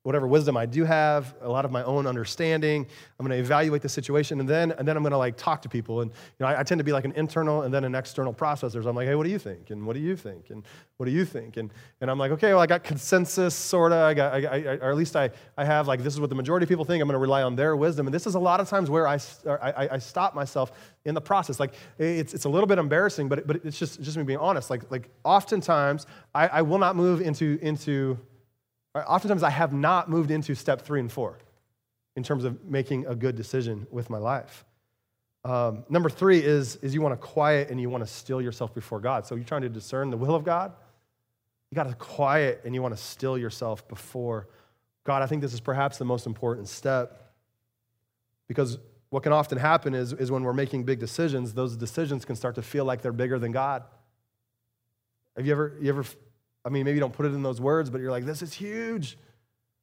[0.07, 2.86] whatever wisdom I do have, a lot of my own understanding.
[3.18, 5.62] I'm going to evaluate the situation, and then and then I'm going to like talk
[5.62, 6.00] to people.
[6.00, 8.32] And you know, I, I, tend to be like an internal and then an external
[8.32, 8.80] processor.
[8.84, 9.70] So I'm like, hey, what do you think?
[9.70, 10.50] And what do you think?
[10.50, 10.62] And
[10.96, 11.57] what do you think?
[11.57, 13.96] And and I'm like, okay, well, I got consensus, sorta.
[13.96, 15.28] I got, I, I, or at least I
[15.59, 17.02] I have like this is what the majority of people think.
[17.02, 18.07] I'm going to rely on their wisdom.
[18.07, 20.70] And this is a lot of times where I I, I stop myself
[21.04, 21.59] in the process.
[21.59, 24.70] Like it's it's a little bit embarrassing, but but it's just just me being honest.
[24.70, 28.18] Like like oftentimes I, I will not move into into
[28.97, 29.05] Right?
[29.07, 31.38] Oftentimes, I have not moved into step three and four
[32.16, 34.64] in terms of making a good decision with my life.
[35.44, 38.74] Um, number three is, is you want to quiet and you want to still yourself
[38.74, 39.26] before God.
[39.26, 40.72] So you're trying to discern the will of God.
[41.70, 44.49] You got to quiet and you want to still yourself before
[45.05, 45.22] God.
[45.22, 47.34] I think this is perhaps the most important step
[48.49, 48.78] because
[49.11, 52.55] what can often happen is, is when we're making big decisions, those decisions can start
[52.55, 53.84] to feel like they're bigger than God.
[55.36, 56.05] Have you ever, you ever,
[56.67, 58.53] I mean, maybe you don't put it in those words, but you're like, this is
[58.53, 59.17] huge.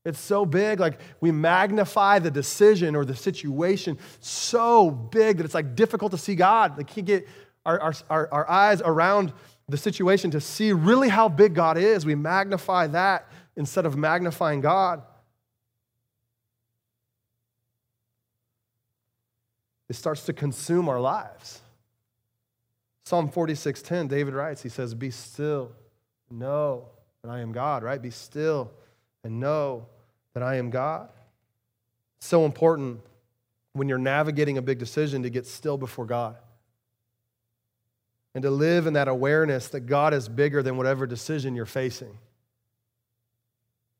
[0.03, 0.81] It's so big.
[0.81, 6.17] Like we magnify the decision or the situation so big that it's like difficult to
[6.17, 6.77] see God.
[6.77, 7.25] Like, can't get
[7.65, 9.31] our, our, our, our eyes around
[9.69, 12.05] the situation to see really how big God is.
[12.05, 15.03] We magnify that instead of magnifying God.
[19.87, 21.61] It starts to consume our lives.
[23.05, 25.71] Psalm 46:10, David writes, he says, Be still,
[26.33, 26.87] know
[27.23, 28.01] that I am God, right?
[28.01, 28.71] Be still
[29.23, 29.85] and know
[30.33, 31.09] that I am God.
[32.17, 32.99] It's so important
[33.73, 36.35] when you're navigating a big decision to get still before God
[38.35, 42.17] and to live in that awareness that God is bigger than whatever decision you're facing.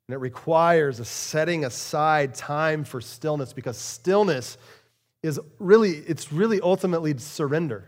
[0.07, 4.57] And it requires a setting aside time for stillness because stillness
[5.21, 7.85] is really, it's really ultimately surrender.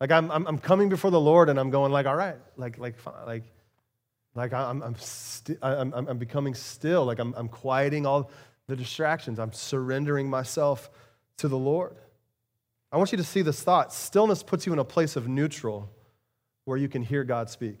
[0.00, 2.78] Like I'm, I'm, I'm coming before the Lord and I'm going like, all right, like,
[2.78, 2.96] like,
[3.26, 3.44] like,
[4.34, 7.04] like I'm, I'm, sti- I'm, I'm becoming still.
[7.04, 8.30] Like I'm, I'm quieting all
[8.66, 9.38] the distractions.
[9.38, 10.90] I'm surrendering myself
[11.38, 11.96] to the Lord.
[12.90, 13.92] I want you to see this thought.
[13.92, 15.90] Stillness puts you in a place of neutral
[16.64, 17.78] where you can hear God speak.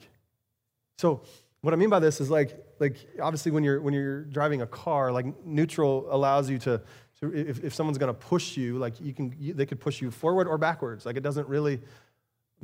[0.98, 1.22] So
[1.60, 4.66] what I mean by this is like, like obviously when you're, when you're driving a
[4.66, 6.80] car, like neutral allows you to,
[7.20, 10.00] to if, if someone's going to push you, like you can, you, they could push
[10.02, 11.06] you forward or backwards.
[11.06, 11.80] Like it doesn't really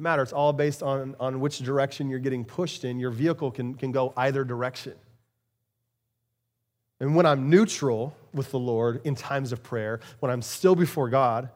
[0.01, 0.23] matter.
[0.23, 2.99] It's all based on, on which direction you're getting pushed in.
[2.99, 4.95] Your vehicle can, can go either direction.
[7.01, 11.09] And when I'm neutral with the Lord in times of prayer, when I'm still before
[11.09, 11.49] God,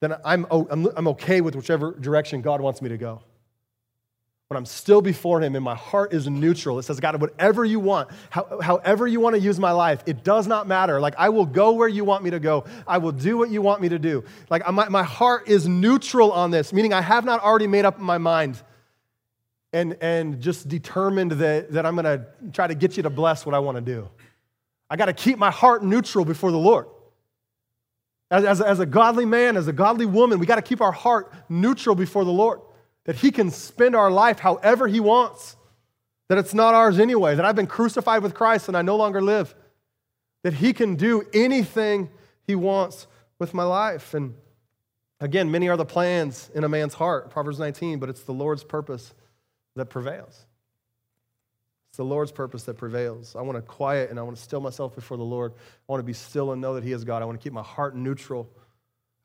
[0.00, 3.22] then I'm, I'm, I'm okay with whichever direction God wants me to go
[4.48, 7.80] when I'm still before Him and my heart is neutral, it says, God, whatever you
[7.80, 11.00] want, how, however you want to use my life, it does not matter.
[11.00, 12.64] Like, I will go where you want me to go.
[12.86, 14.22] I will do what you want me to do.
[14.48, 17.98] Like, my, my heart is neutral on this, meaning I have not already made up
[17.98, 18.62] my mind
[19.72, 23.44] and, and just determined that, that I'm going to try to get you to bless
[23.44, 24.08] what I want to do.
[24.88, 26.86] I got to keep my heart neutral before the Lord.
[28.30, 30.92] As, as, as a godly man, as a godly woman, we got to keep our
[30.92, 32.60] heart neutral before the Lord
[33.06, 35.56] that He can spend our life however He wants,
[36.28, 39.22] that it's not ours anyway, that I've been crucified with Christ and I no longer
[39.22, 39.54] live,
[40.42, 42.10] that He can do anything
[42.42, 43.06] He wants
[43.38, 44.12] with my life.
[44.12, 44.34] And
[45.20, 48.64] again, many are the plans in a man's heart, Proverbs 19, but it's the Lord's
[48.64, 49.14] purpose
[49.76, 50.44] that prevails.
[51.90, 53.36] It's the Lord's purpose that prevails.
[53.36, 55.52] I want to quiet and I want to still myself before the Lord.
[55.56, 57.22] I want to be still and know that He is God.
[57.22, 58.50] I want to keep my heart neutral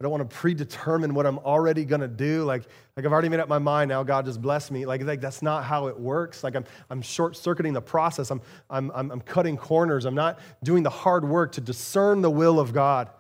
[0.01, 2.43] I don't want to predetermine what I'm already going to do.
[2.43, 2.63] Like,
[2.97, 3.89] like I've already made up my mind.
[3.89, 4.87] Now God just bless me.
[4.87, 6.43] Like, like that's not how it works.
[6.43, 8.31] Like I'm, I'm short circuiting the process.
[8.31, 10.05] I'm, I'm, I'm, I'm cutting corners.
[10.05, 13.11] I'm not doing the hard work to discern the will of God.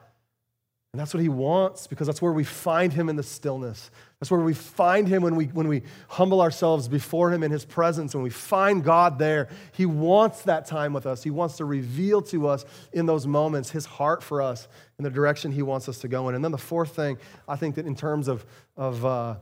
[0.91, 3.91] And that's what he wants because that's where we find him in the stillness.
[4.21, 7.65] That's where we find him when we, when we humble ourselves before him in his
[7.65, 9.49] presence, when we find God there.
[9.71, 11.23] He wants that time with us.
[11.23, 12.63] He wants to reveal to us
[12.93, 14.67] in those moments his heart for us
[14.99, 16.35] in the direction he wants us to go in.
[16.35, 17.17] And then the fourth thing,
[17.47, 18.45] I think that in terms of,
[18.77, 19.35] of uh,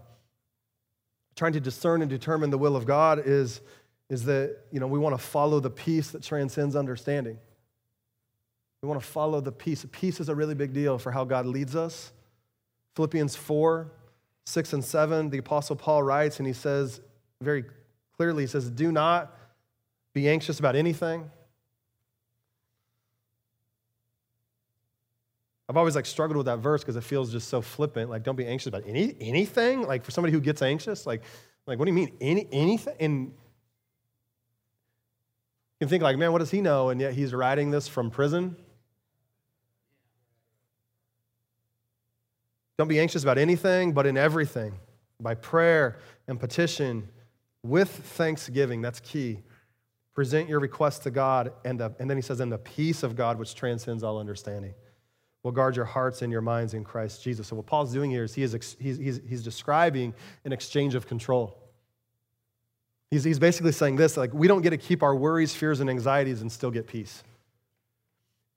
[1.36, 3.60] trying to discern and determine the will of God is,
[4.10, 7.38] is that you know, we want to follow the peace that transcends understanding.
[8.82, 9.86] We want to follow the peace.
[9.92, 12.14] Peace is a really big deal for how God leads us.
[12.96, 13.92] Philippians 4,
[14.50, 17.02] 6 and 7, the Apostle Paul writes, and he says
[17.40, 17.66] very
[18.18, 19.36] clearly, he says, Do not
[20.14, 21.30] be anxious about anything.
[25.70, 28.10] I've always like struggled with that verse because it feels just so flippant.
[28.10, 29.84] Like, don't be anxious about any anything.
[29.84, 31.22] Like for somebody who gets anxious, like,
[31.68, 32.96] like what do you mean any anything?
[33.00, 33.28] And
[35.80, 36.90] you can think like, man, what does he know?
[36.90, 38.56] And yet he's writing this from prison.
[42.80, 44.72] Don't be anxious about anything, but in everything,
[45.20, 46.00] by prayer
[46.30, 47.10] and petition,
[47.62, 48.82] with thanksgiving.
[48.82, 49.42] That's key.
[50.16, 53.18] Present your requests to God, and, the, and then he says, and the peace of
[53.18, 54.74] God, which transcends all understanding,
[55.44, 57.48] will guard your hearts and your minds in Christ Jesus.
[57.48, 60.14] So, what Paul's doing here is he is he's, he's, he's describing
[60.46, 61.62] an exchange of control.
[63.12, 65.90] He's, he's basically saying this like, we don't get to keep our worries, fears, and
[65.90, 67.24] anxieties and still get peace.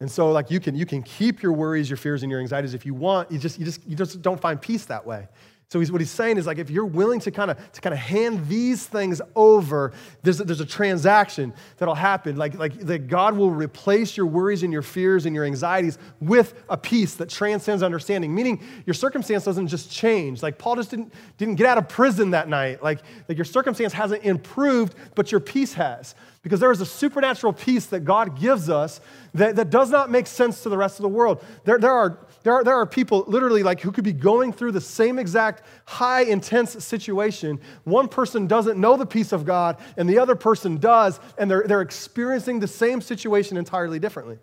[0.03, 2.75] And so, like, you can, you can keep your worries, your fears, and your anxieties
[2.75, 3.31] if you want.
[3.31, 5.29] You just, you, just, you just don't find peace that way.
[5.73, 7.95] So he's, what he's saying is like if you're willing to kind of to kind
[7.95, 12.37] of hand these things over, there's a, there's a transaction that'll happen.
[12.37, 16.63] Like, like that God will replace your worries and your fears and your anxieties with
[16.69, 18.35] a peace that transcends understanding.
[18.35, 20.43] Meaning your circumstance doesn't just change.
[20.43, 22.83] Like Paul just didn't, didn't get out of prison that night.
[22.83, 26.15] Like, like your circumstance hasn't improved, but your peace has.
[26.43, 29.01] Because there is a supernatural peace that God gives us
[29.33, 31.43] that, that does not make sense to the rest of the world.
[31.65, 34.73] There, there are there are, there are people literally like who could be going through
[34.73, 37.61] the same exact high intense situation.
[37.85, 41.65] One person doesn't know the peace of God and the other person does, and they're,
[41.67, 44.39] they're experiencing the same situation entirely differently.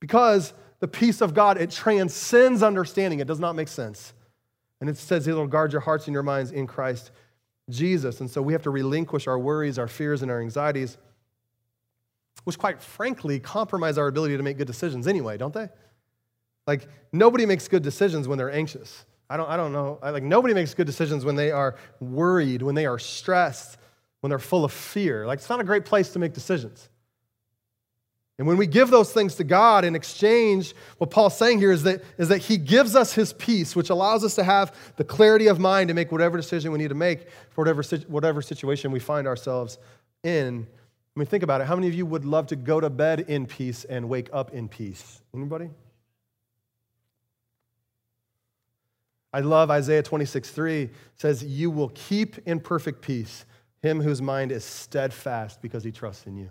[0.00, 3.20] Because the peace of God, it transcends understanding.
[3.20, 4.14] It does not make sense.
[4.80, 7.10] And it says it'll guard your hearts and your minds in Christ
[7.68, 8.20] Jesus.
[8.20, 10.96] And so we have to relinquish our worries, our fears, and our anxieties,
[12.44, 15.68] which quite frankly compromise our ability to make good decisions anyway, don't they?
[16.66, 19.04] Like, nobody makes good decisions when they're anxious.
[19.28, 19.98] I don't, I don't know.
[20.02, 23.78] I, like, nobody makes good decisions when they are worried, when they are stressed,
[24.20, 25.26] when they're full of fear.
[25.26, 26.88] Like, it's not a great place to make decisions.
[28.38, 31.82] And when we give those things to God in exchange, what Paul's saying here is
[31.82, 35.48] that, is that he gives us his peace, which allows us to have the clarity
[35.48, 38.98] of mind to make whatever decision we need to make for whatever, whatever situation we
[38.98, 39.76] find ourselves
[40.22, 40.66] in.
[41.14, 41.66] I mean, think about it.
[41.66, 44.54] How many of you would love to go to bed in peace and wake up
[44.54, 45.20] in peace?
[45.34, 45.68] Anybody?
[49.32, 53.44] I love Isaiah 26, 3 says, You will keep in perfect peace
[53.82, 56.50] him whose mind is steadfast because he trusts in you.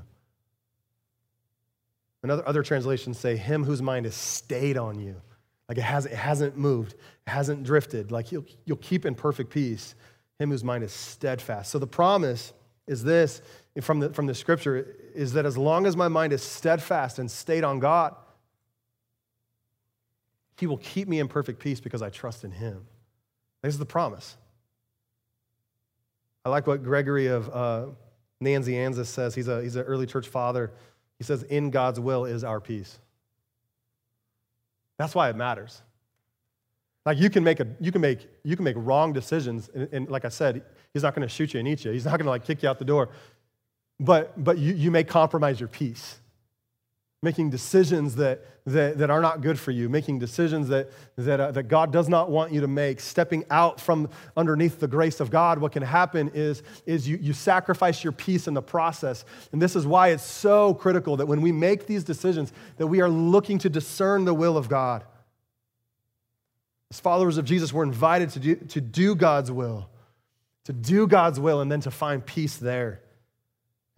[2.23, 5.21] And other, other translations say, Him whose mind is stayed on you.
[5.67, 8.11] Like it, hasn't, it hasn't moved, it hasn't drifted.
[8.11, 9.93] Like you'll, you'll keep in perfect peace
[10.39, 11.69] him whose mind is steadfast.
[11.69, 12.53] So the promise
[12.88, 13.41] is this
[13.82, 17.30] from the, from the scripture is that as long as my mind is steadfast and
[17.30, 18.15] stayed on God,
[20.60, 22.86] he will keep me in perfect peace because I trust in Him.
[23.62, 24.36] This is the promise.
[26.43, 27.86] I like what Gregory of uh,
[28.43, 29.36] Nazianzus says.
[29.36, 30.72] He's, a, he's an early church father.
[31.18, 32.99] He says, In God's will is our peace.
[34.97, 35.82] That's why it matters.
[37.05, 40.10] Like you can make a, you can make you can make wrong decisions, and, and
[40.10, 40.62] like I said,
[40.93, 41.91] he's not going to shoot you and eat you.
[41.91, 43.10] He's not going to like kick you out the door,
[43.99, 46.18] but but you, you may compromise your peace
[47.22, 51.51] making decisions that, that, that are not good for you, making decisions that, that, uh,
[51.51, 55.30] that God does not want you to make, stepping out from underneath the grace of
[55.30, 59.26] God, what can happen is, is you, you sacrifice your peace in the process.
[59.51, 63.01] And this is why it's so critical that when we make these decisions, that we
[63.01, 65.03] are looking to discern the will of God.
[66.91, 69.89] As followers of Jesus, we're invited to do, to do God's will,
[70.63, 73.01] to do God's will, and then to find peace there.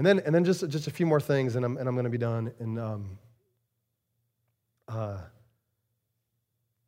[0.01, 2.05] And then, and then just, just a few more things, and I'm, and I'm going
[2.05, 2.51] to be done.
[2.57, 3.19] And, um,
[4.87, 5.19] uh,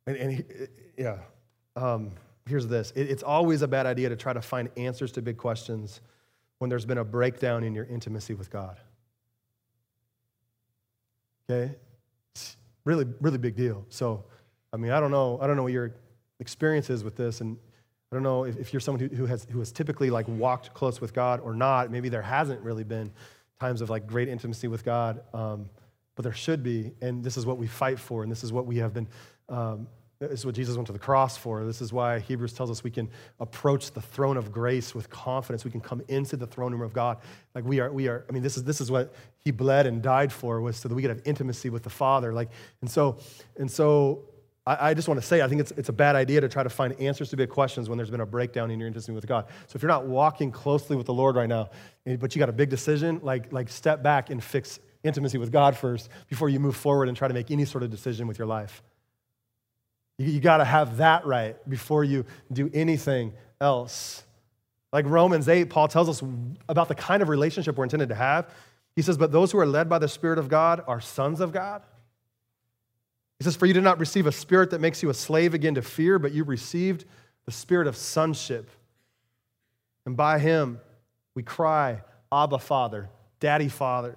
[0.08, 1.18] and, and yeah,
[1.76, 2.10] um,
[2.48, 5.36] here's this it, it's always a bad idea to try to find answers to big
[5.36, 6.00] questions
[6.58, 8.80] when there's been a breakdown in your intimacy with God.
[11.48, 11.76] Okay?
[12.34, 13.86] It's really, really big deal.
[13.90, 14.24] So,
[14.72, 15.94] I mean, I don't know, I don't know what your
[16.40, 17.58] experience is with this, and
[18.14, 20.72] I don't know if, if you're someone who, who, has, who has typically like walked
[20.72, 21.90] close with God or not.
[21.90, 23.10] Maybe there hasn't really been
[23.58, 25.68] times of like great intimacy with God, um,
[26.14, 26.92] but there should be.
[27.00, 29.08] And this is what we fight for, and this is what we have been.
[29.48, 29.88] Um,
[30.20, 31.64] this is what Jesus went to the cross for.
[31.64, 33.10] This is why Hebrews tells us we can
[33.40, 35.64] approach the throne of grace with confidence.
[35.64, 37.18] We can come into the throne room of God.
[37.52, 40.00] Like we are, we are, I mean, this is this is what he bled and
[40.00, 42.32] died for, was so that we could have intimacy with the Father.
[42.32, 42.50] Like,
[42.80, 43.18] and so,
[43.56, 44.28] and so
[44.66, 46.62] I, I just want to say, I think it's, it's a bad idea to try
[46.62, 49.26] to find answers to big questions when there's been a breakdown in your intimacy with
[49.26, 49.46] God.
[49.66, 51.70] So if you're not walking closely with the Lord right now,
[52.06, 55.52] eh, but you got a big decision, like, like step back and fix intimacy with
[55.52, 58.38] God first before you move forward and try to make any sort of decision with
[58.38, 58.82] your life.
[60.18, 64.24] You, you got to have that right before you do anything else.
[64.92, 66.22] Like Romans 8, Paul tells us
[66.68, 68.48] about the kind of relationship we're intended to have.
[68.96, 71.52] He says, But those who are led by the Spirit of God are sons of
[71.52, 71.82] God.
[73.44, 75.74] He says, For you did not receive a spirit that makes you a slave again
[75.74, 77.04] to fear, but you received
[77.44, 78.70] the spirit of sonship.
[80.06, 80.80] And by him
[81.34, 82.00] we cry,
[82.32, 84.16] Abba, Father, Daddy, Father.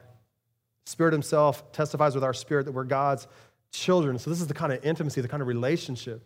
[0.85, 3.27] Spirit himself testifies with our spirit that we're God's
[3.73, 4.17] children.
[4.17, 6.25] So this is the kind of intimacy, the kind of relationship.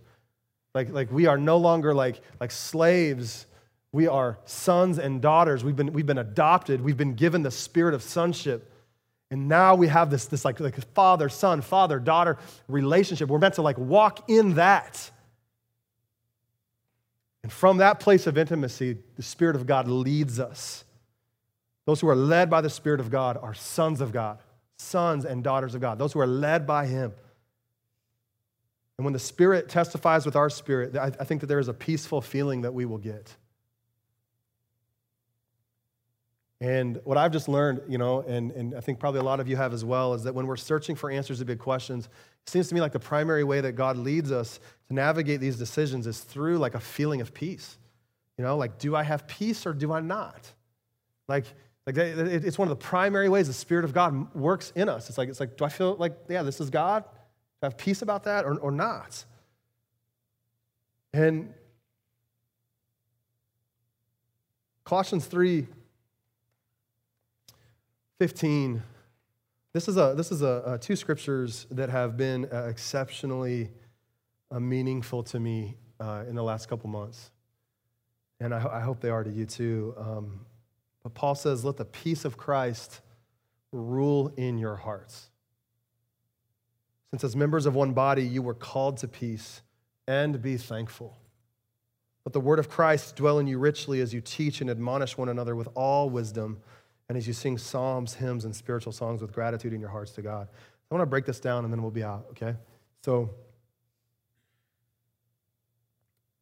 [0.76, 3.48] Like, like we are no longer like, like slaves.
[3.92, 5.64] We are sons and daughters.
[5.64, 6.82] We've been, we've been adopted.
[6.82, 8.71] We've been given the spirit of sonship.
[9.32, 13.30] And now we have this, this like, like father, son, father, daughter relationship.
[13.30, 15.10] We're meant to like walk in that.
[17.42, 20.84] And from that place of intimacy, the Spirit of God leads us.
[21.86, 24.40] Those who are led by the Spirit of God are sons of God,
[24.78, 27.14] sons and daughters of God, those who are led by Him.
[28.98, 31.74] And when the Spirit testifies with our spirit, I, I think that there is a
[31.74, 33.36] peaceful feeling that we will get.
[36.62, 39.48] And what I've just learned, you know, and, and I think probably a lot of
[39.48, 42.50] you have as well, is that when we're searching for answers to big questions, it
[42.50, 46.06] seems to me like the primary way that God leads us to navigate these decisions
[46.06, 47.80] is through like a feeling of peace.
[48.38, 50.54] You know, like, do I have peace or do I not?
[51.28, 51.46] Like,
[51.88, 55.10] like it's one of the primary ways the Spirit of God works in us.
[55.10, 57.04] It's like, it's like, do I feel like, yeah, this is God?
[57.04, 57.10] Do
[57.64, 59.26] I have peace about that or, or not?
[61.12, 61.56] And
[64.84, 65.66] Colossians 3
[68.22, 68.84] 15.
[69.74, 73.72] This is, a, this is a, a two scriptures that have been uh, exceptionally
[74.52, 77.32] uh, meaningful to me uh, in the last couple months.
[78.40, 79.96] And I, I, hope they are to you too.
[79.98, 80.42] Um,
[81.02, 83.02] but Paul says, let the peace of Christ
[83.72, 85.32] rule in your hearts.
[87.10, 89.64] Since as members of one body you were called to peace,
[90.08, 91.18] and be thankful.
[92.24, 95.30] Let the word of Christ dwell in you richly as you teach and admonish one
[95.30, 96.62] another with all wisdom
[97.12, 100.22] and as you sing psalms, hymns, and spiritual songs with gratitude in your hearts to
[100.22, 100.48] God.
[100.50, 102.56] I want to break this down and then we'll be out, okay?
[103.04, 103.32] So,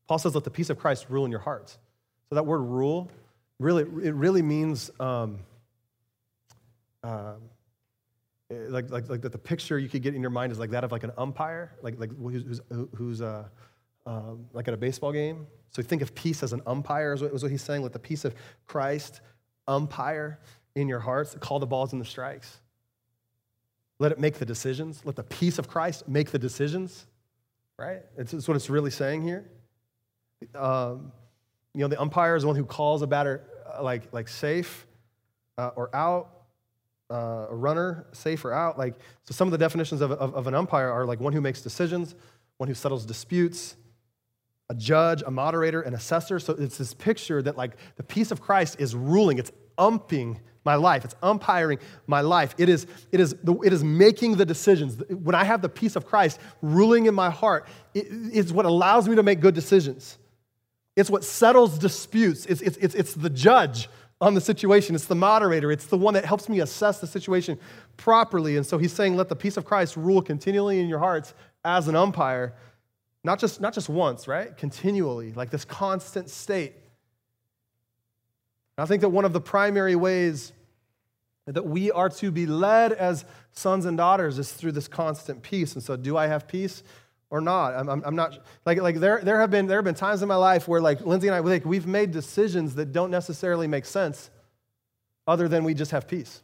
[0.07, 1.79] Paul says, let the peace of Christ rule in your hearts.
[2.29, 3.09] So, that word rule,
[3.57, 5.39] really, it really means um,
[7.03, 7.33] uh,
[8.51, 10.83] like, like, like that the picture you could get in your mind is like that
[10.83, 12.61] of like an umpire, like, like who's,
[12.95, 13.45] who's uh,
[14.05, 15.47] um, like at a baseball game.
[15.71, 17.81] So think of peace as an umpire, is what, is what he's saying.
[17.81, 18.35] Let the peace of
[18.67, 19.21] Christ
[19.67, 20.39] umpire
[20.75, 22.59] in your hearts, call the balls and the strikes.
[23.99, 25.01] Let it make the decisions.
[25.03, 27.05] Let the peace of Christ make the decisions,
[27.77, 28.01] right?
[28.17, 29.49] It's, what it's really saying here.
[30.55, 31.11] Um,
[31.73, 33.43] you know, the umpire is the one who calls a batter
[33.77, 34.87] uh, like, like safe
[35.57, 36.29] uh, or out,
[37.11, 38.77] uh, a runner, safe or out.
[38.77, 41.41] Like, so some of the definitions of, of, of an umpire are like one who
[41.41, 42.15] makes decisions,
[42.57, 43.75] one who settles disputes,
[44.69, 46.39] a judge, a moderator, an assessor.
[46.39, 50.75] So it's this picture that like the peace of Christ is ruling, it's umping my
[50.75, 51.05] life.
[51.05, 52.53] It's umpiring my life.
[52.57, 55.01] It is, it is, the, it is making the decisions.
[55.09, 59.07] When I have the peace of Christ ruling in my heart, it, it's what allows
[59.07, 60.17] me to make good decisions.
[60.95, 62.45] It's what settles disputes.
[62.45, 63.89] It's, it's, it's, it's the judge
[64.21, 64.95] on the situation.
[64.95, 65.71] It's the moderator.
[65.71, 67.57] It's the one that helps me assess the situation
[67.95, 68.57] properly.
[68.57, 71.33] And so he's saying, let the peace of Christ rule continually in your hearts
[71.63, 72.53] as an umpire,
[73.23, 74.55] not just, not just once, right?
[74.57, 76.73] Continually, like this constant state.
[78.81, 80.53] I think that one of the primary ways
[81.45, 85.73] that we are to be led as sons and daughters is through this constant peace.
[85.73, 86.83] And so, do I have peace
[87.29, 87.75] or not?
[87.75, 90.35] I'm, I'm, not like like there there have been there have been times in my
[90.35, 94.29] life where like Lindsay and I like we've made decisions that don't necessarily make sense,
[95.27, 96.41] other than we just have peace.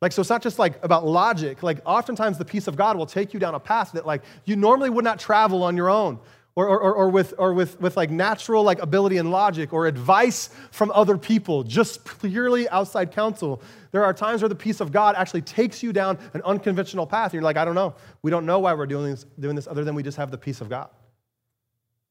[0.00, 1.62] Like, so it's not just like about logic.
[1.62, 4.56] Like, oftentimes the peace of God will take you down a path that, like, you
[4.56, 6.18] normally would not travel on your own
[6.56, 10.50] or, or, or, with, or with, with like natural like ability and logic or advice
[10.72, 13.62] from other people, just purely outside counsel.
[13.92, 17.26] There are times where the peace of God actually takes you down an unconventional path.
[17.26, 17.94] And you're like, I don't know.
[18.22, 20.38] We don't know why we're doing this, doing this other than we just have the
[20.38, 20.90] peace of God.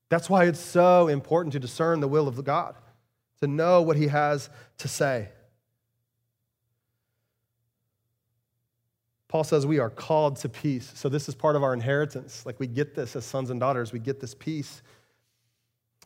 [0.09, 2.75] That's why it's so important to discern the will of God,
[3.41, 5.29] to know what He has to say.
[9.29, 10.91] Paul says we are called to peace.
[10.95, 12.45] So, this is part of our inheritance.
[12.45, 14.81] Like, we get this as sons and daughters, we get this peace.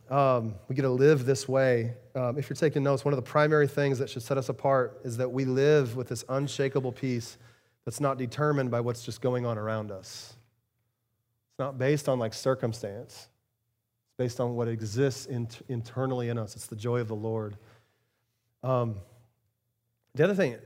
[0.10, 1.94] Um, we get to live this way.
[2.14, 5.00] Um, if you're taking notes, one of the primary things that should set us apart
[5.06, 7.38] is that we live with this unshakable peace
[7.86, 10.34] that's not determined by what's just going on around us.
[11.52, 16.58] It's not based on like circumstance, it's based on what exists in, internally in us.
[16.58, 17.56] It's the joy of the Lord.
[18.62, 18.98] Um,
[20.16, 20.58] the other thing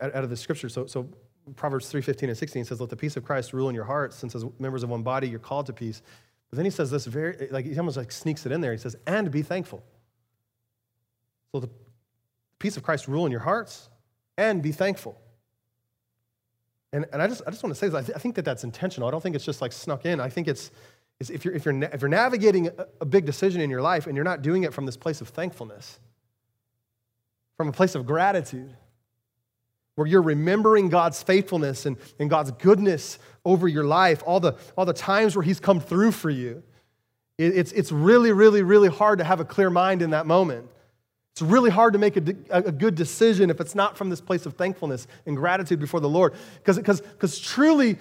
[0.00, 1.08] out of the scripture, so, so
[1.56, 4.16] Proverbs 3 15 and 16 says, Let the peace of Christ rule in your hearts,
[4.16, 6.02] since as members of one body you're called to peace.
[6.50, 8.72] But then he says this very, like, he almost like sneaks it in there.
[8.72, 9.82] He says, And be thankful.
[11.50, 11.70] So the
[12.58, 13.90] peace of Christ rule in your hearts
[14.36, 15.20] and be thankful.
[16.92, 17.94] And, and I, just, I just want to say this.
[17.94, 19.08] I, th- I think that that's intentional.
[19.08, 20.20] I don't think it's just like snuck in.
[20.20, 20.70] I think it's,
[21.18, 24.06] it's if, you're, if, you're, if you're navigating a, a big decision in your life
[24.06, 25.98] and you're not doing it from this place of thankfulness,
[27.56, 28.76] from a place of gratitude,
[29.94, 34.84] where you're remembering God's faithfulness and, and God's goodness over your life, all the, all
[34.84, 36.62] the times where He's come through for you.
[37.38, 40.68] It, it's, it's really, really, really hard to have a clear mind in that moment.
[41.32, 44.44] It's really hard to make a, a good decision if it's not from this place
[44.44, 46.34] of thankfulness and gratitude before the Lord.
[46.62, 47.98] Because truly,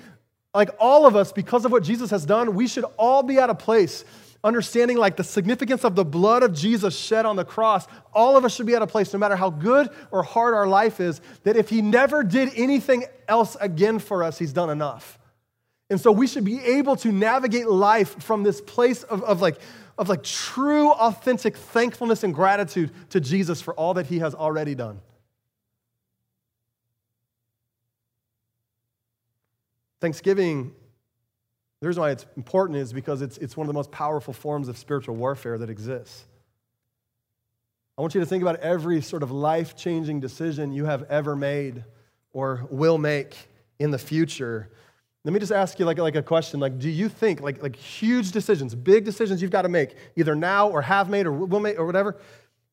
[0.53, 3.49] like all of us, because of what Jesus has done, we should all be at
[3.49, 4.03] a place
[4.43, 8.45] understanding like the significance of the blood of Jesus shed on the cross, all of
[8.45, 11.21] us should be at a place, no matter how good or hard our life is,
[11.43, 15.19] that if He never did anything else again for us, He's done enough.
[15.89, 19.57] And so we should be able to navigate life from this place of, of, like,
[19.97, 24.73] of like true, authentic thankfulness and gratitude to Jesus for all that he has already
[24.73, 25.01] done.
[29.99, 30.73] Thanksgiving,
[31.81, 34.67] the reason why it's important is because it's, it's one of the most powerful forms
[34.67, 36.25] of spiritual warfare that exists.
[37.97, 41.35] I want you to think about every sort of life changing decision you have ever
[41.35, 41.83] made
[42.33, 43.35] or will make
[43.79, 44.71] in the future
[45.23, 46.59] let me just ask you like, like a question.
[46.59, 50.35] Like, do you think, like, like huge decisions, big decisions you've got to make, either
[50.35, 52.17] now or have made or will make or whatever,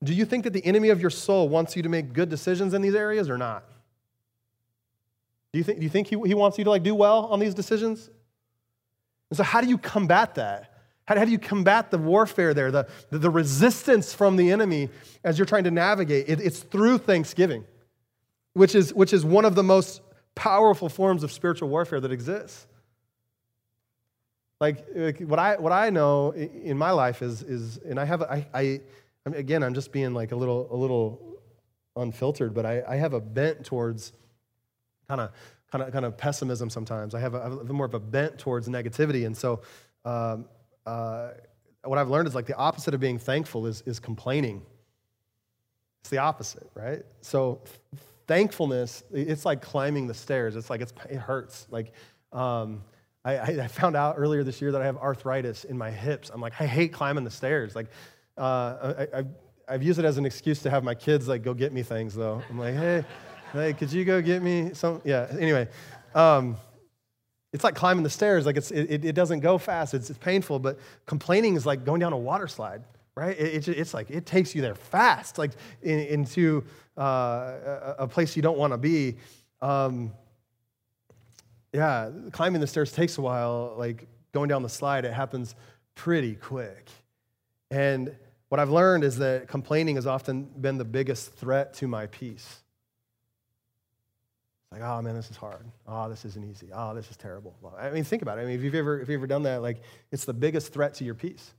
[0.03, 2.73] do you think that the enemy of your soul wants you to make good decisions
[2.73, 3.65] in these areas or not?
[5.53, 7.39] Do you think, do you think he, he wants you to like do well on
[7.39, 8.09] these decisions?
[9.31, 10.75] And so how do you combat that?
[11.07, 14.91] How, do you combat the warfare there, the, the, the, resistance from the enemy
[15.25, 16.29] as you're trying to navigate?
[16.29, 17.65] It, it's through thanksgiving,
[18.53, 20.03] which is, which is one of the most
[20.35, 22.67] powerful forms of spiritual warfare that exists.
[24.61, 28.23] Like, like what I what I know in my life is is and I have
[28.23, 28.81] I, I
[29.25, 31.39] again I'm just being like a little a little
[31.95, 34.13] unfiltered, but I, I have a bent towards
[35.09, 35.31] kind of
[35.71, 37.15] kind of kind of pessimism sometimes.
[37.15, 39.63] I have, a, more of a bent towards negativity, and so
[40.05, 40.47] um,
[40.87, 41.31] uh,
[41.85, 44.63] what I've learned is like the opposite of being thankful is is complaining.
[46.01, 47.03] It's the opposite, right?
[47.21, 47.61] So
[48.29, 50.55] thankfulness, it's like climbing the stairs.
[50.55, 51.67] It's like it's, it hurts.
[51.71, 51.93] Like,
[52.33, 52.85] um,
[53.25, 56.31] I, I, found out earlier this year that I have arthritis in my hips.
[56.33, 57.75] I'm like, I hate climbing the stairs.
[57.75, 57.87] Like,
[58.37, 61.53] uh, I, I, have used it as an excuse to have my kids like go
[61.53, 62.43] get me things though.
[62.49, 63.05] I'm like, hey,
[63.53, 65.01] hey, could you go get me some?
[65.05, 65.27] Yeah.
[65.39, 65.69] Anyway,
[66.15, 66.57] um,
[67.53, 68.47] it's like climbing the stairs.
[68.47, 69.95] Like it's, it, it doesn't go fast.
[69.95, 70.59] It's, it's painful.
[70.59, 72.83] But complaining is like going down a water slide,
[73.15, 73.39] right?
[73.39, 76.65] It, it, it's like it takes you there fast, like in, into
[76.97, 79.17] uh, a, place you don't want to be.
[79.63, 80.13] Um,
[81.73, 83.75] yeah, climbing the stairs takes a while.
[83.79, 85.55] Like going down the slide, it happens
[85.95, 86.89] pretty quick.
[87.71, 88.15] And
[88.49, 92.61] what I've learned is that complaining has often been the biggest threat to my peace.
[94.71, 95.65] Like, oh man, this is hard.
[95.87, 96.69] Oh, this isn't easy.
[96.75, 97.55] Oh, this is terrible.
[97.79, 98.43] I mean, think about it.
[98.43, 99.81] I mean, if you've ever, if you've ever done that, like,
[100.13, 101.55] it's the biggest threat to your peace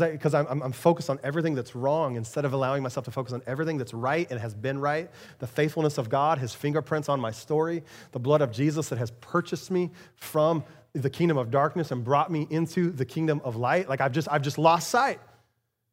[0.00, 3.42] because I'm, I'm focused on everything that's wrong instead of allowing myself to focus on
[3.46, 5.08] everything that's right and has been right.
[5.38, 9.12] The faithfulness of God, His fingerprints on my story, the blood of Jesus that has
[9.20, 13.88] purchased me from the kingdom of darkness and brought me into the kingdom of light.
[13.88, 15.20] Like I've just, I've just lost sight.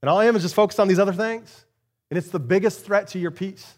[0.01, 1.65] And all I am is just focused on these other things.
[2.09, 3.75] And it's the biggest threat to your peace.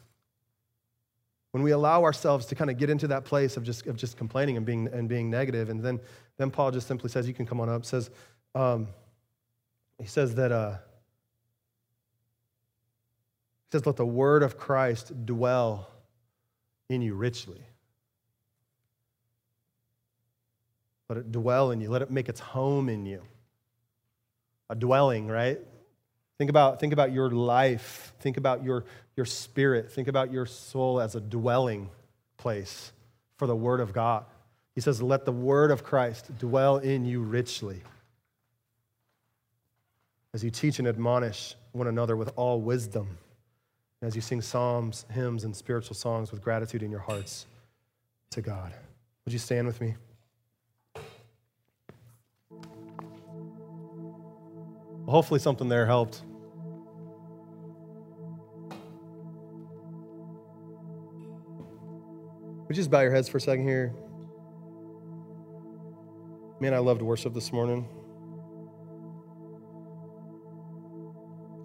[1.53, 4.17] When we allow ourselves to kind of get into that place of just, of just
[4.17, 5.69] complaining and being, and being negative.
[5.69, 5.99] And then,
[6.37, 8.09] then Paul just simply says, You can come on up, says,
[8.55, 8.87] um,
[9.99, 10.71] he says that, uh,
[13.69, 15.89] he says, let the word of Christ dwell
[16.89, 17.61] in you richly.
[21.07, 21.91] Let it dwell in you.
[21.91, 23.21] Let it make its home in you.
[24.71, 25.59] A dwelling, right?
[26.37, 28.13] Think about, think about your life.
[28.19, 29.91] Think about your, your spirit.
[29.91, 31.89] Think about your soul as a dwelling
[32.37, 32.91] place
[33.37, 34.25] for the Word of God.
[34.75, 37.81] He says, Let the Word of Christ dwell in you richly
[40.33, 43.17] as you teach and admonish one another with all wisdom,
[44.01, 47.45] as you sing psalms, hymns, and spiritual songs with gratitude in your hearts
[48.31, 48.73] to God.
[49.25, 49.95] Would you stand with me?
[55.07, 56.21] Hopefully, something there helped.
[62.67, 63.93] Would you just bow your heads for a second here?
[66.59, 67.87] Man, I loved worship this morning.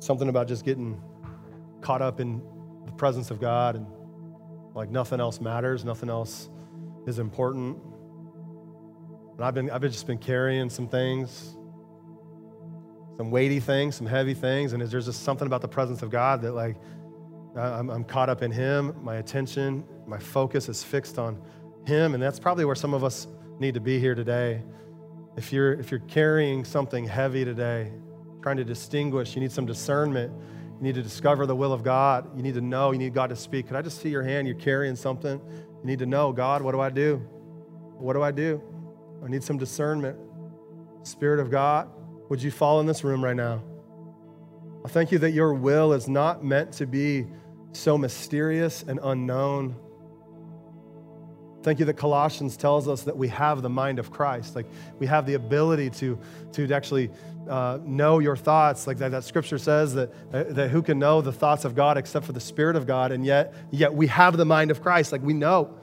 [0.00, 1.00] Something about just getting
[1.80, 2.42] caught up in
[2.84, 3.86] the presence of God and
[4.74, 6.48] like nothing else matters, nothing else
[7.06, 7.78] is important.
[9.36, 11.56] And I've been, I've just been carrying some things,
[13.18, 16.40] some weighty things, some heavy things, and there's just something about the presence of God
[16.42, 16.76] that like
[17.56, 18.94] I'm, I'm caught up in Him.
[19.02, 21.36] My attention, my focus is fixed on
[21.84, 23.26] Him, and that's probably where some of us
[23.58, 24.62] need to be here today.
[25.36, 27.92] If you're if you're carrying something heavy today,
[28.40, 29.34] trying to distinguish.
[29.34, 30.32] You need some discernment.
[30.78, 32.36] You need to discover the will of God.
[32.36, 32.92] You need to know.
[32.92, 33.66] You need God to speak.
[33.66, 34.46] Could I just see your hand?
[34.46, 35.40] You're carrying something.
[35.40, 37.16] You need to know, God, what do I do?
[37.96, 38.62] What do I do?
[39.24, 40.16] I need some discernment.
[41.02, 41.88] Spirit of God,
[42.28, 43.62] would you fall in this room right now?
[44.84, 47.26] I thank you that your will is not meant to be
[47.72, 49.76] so mysterious and unknown.
[51.62, 54.54] Thank you that Colossians tells us that we have the mind of Christ.
[54.54, 54.66] Like
[54.98, 56.18] we have the ability to,
[56.52, 57.10] to actually
[57.48, 58.86] uh, know your thoughts.
[58.86, 62.24] Like that, that scripture says that, that who can know the thoughts of God except
[62.24, 63.10] for the Spirit of God?
[63.12, 65.12] And yet, yet we have the mind of Christ.
[65.12, 65.74] Like we know.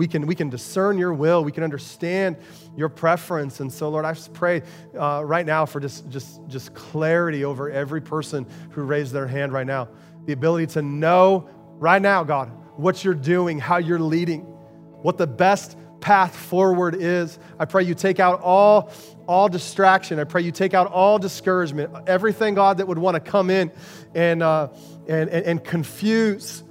[0.00, 1.44] We can, we can discern your will.
[1.44, 2.38] We can understand
[2.74, 3.60] your preference.
[3.60, 4.62] And so, Lord, I just pray
[4.98, 9.52] uh, right now for just, just, just clarity over every person who raised their hand
[9.52, 9.90] right now.
[10.24, 14.40] The ability to know right now, God, what you're doing, how you're leading,
[15.02, 17.38] what the best path forward is.
[17.58, 18.90] I pray you take out all,
[19.28, 20.18] all distraction.
[20.18, 23.70] I pray you take out all discouragement, everything, God, that would want to come in
[24.14, 24.68] and, uh,
[25.06, 26.64] and, and, and confuse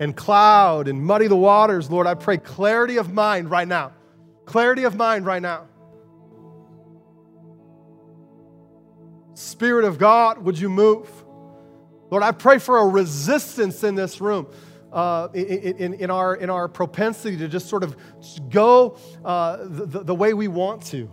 [0.00, 3.92] and cloud and muddy the waters, Lord, I pray clarity of mind right now.
[4.44, 5.66] Clarity of mind right now.
[9.34, 11.08] Spirit of God, would you move?
[12.10, 14.46] Lord, I pray for a resistance in this room.
[14.92, 17.94] Uh, in, in, in, our, in our propensity to just sort of
[18.48, 21.12] go uh, the, the way we want to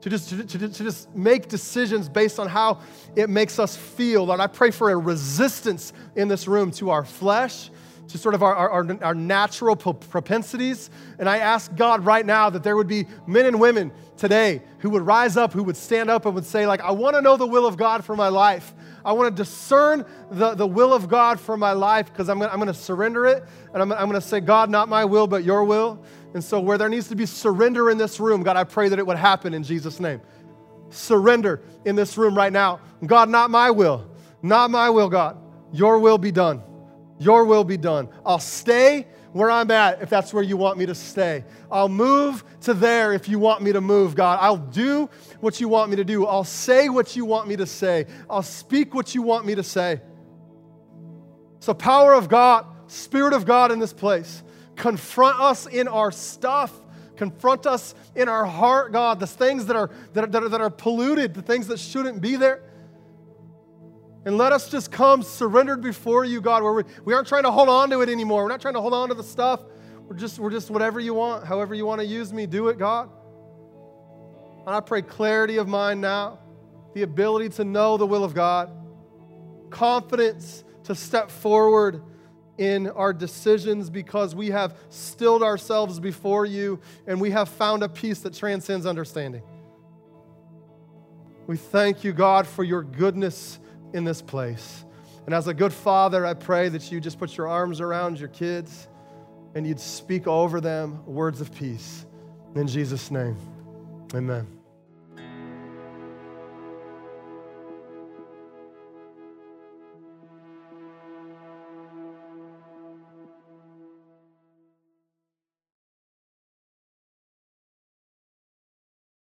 [0.00, 2.80] to just, to, to, to, just make decisions based on how
[3.16, 4.26] it makes us feel.
[4.26, 7.70] Lord, I pray for a resistance in this room to our flesh,
[8.08, 10.90] to sort of our, our, our natural propensities.
[11.18, 14.90] And I ask God right now that there would be men and women today who
[14.90, 17.36] would rise up, who would stand up and would say, like, I want to know
[17.36, 18.74] the will of God for my life.
[19.04, 22.50] I want to discern the, the will of God for my life because I'm going
[22.50, 23.44] I'm to surrender it.
[23.72, 26.02] And I'm, I'm going to say, God, not my will, but your will.
[26.34, 28.98] And so, where there needs to be surrender in this room, God, I pray that
[28.98, 30.20] it would happen in Jesus' name.
[30.90, 32.80] Surrender in this room right now.
[33.04, 34.10] God, not my will,
[34.42, 35.38] not my will, God.
[35.72, 36.62] Your will be done.
[37.18, 38.08] Your will be done.
[38.24, 41.44] I'll stay where I'm at if that's where you want me to stay.
[41.70, 44.38] I'll move to there if you want me to move, God.
[44.40, 45.10] I'll do
[45.40, 46.26] what you want me to do.
[46.26, 48.06] I'll say what you want me to say.
[48.28, 50.00] I'll speak what you want me to say.
[51.60, 54.42] So, power of God, Spirit of God in this place,
[54.76, 56.72] confront us in our stuff.
[57.16, 61.34] Confront us in our heart, God, the things that are, that are, that are, polluted,
[61.34, 62.62] the things that shouldn't be there.
[64.28, 67.50] And let us just come surrendered before you, God, where we, we aren't trying to
[67.50, 68.42] hold on to it anymore.
[68.42, 69.62] We're not trying to hold on to the stuff.
[70.06, 72.76] We're just, we're just whatever you want, however you want to use me, do it,
[72.76, 73.08] God.
[74.66, 76.40] And I pray clarity of mind now,
[76.92, 78.70] the ability to know the will of God,
[79.70, 82.02] confidence to step forward
[82.58, 87.88] in our decisions because we have stilled ourselves before you and we have found a
[87.88, 89.40] peace that transcends understanding.
[91.46, 93.58] We thank you, God, for your goodness
[93.92, 94.84] in this place.
[95.26, 98.30] And as a good father, I pray that you just put your arms around your
[98.30, 98.88] kids
[99.54, 102.06] and you'd speak over them words of peace.
[102.54, 103.36] In Jesus' name,
[104.14, 104.57] amen.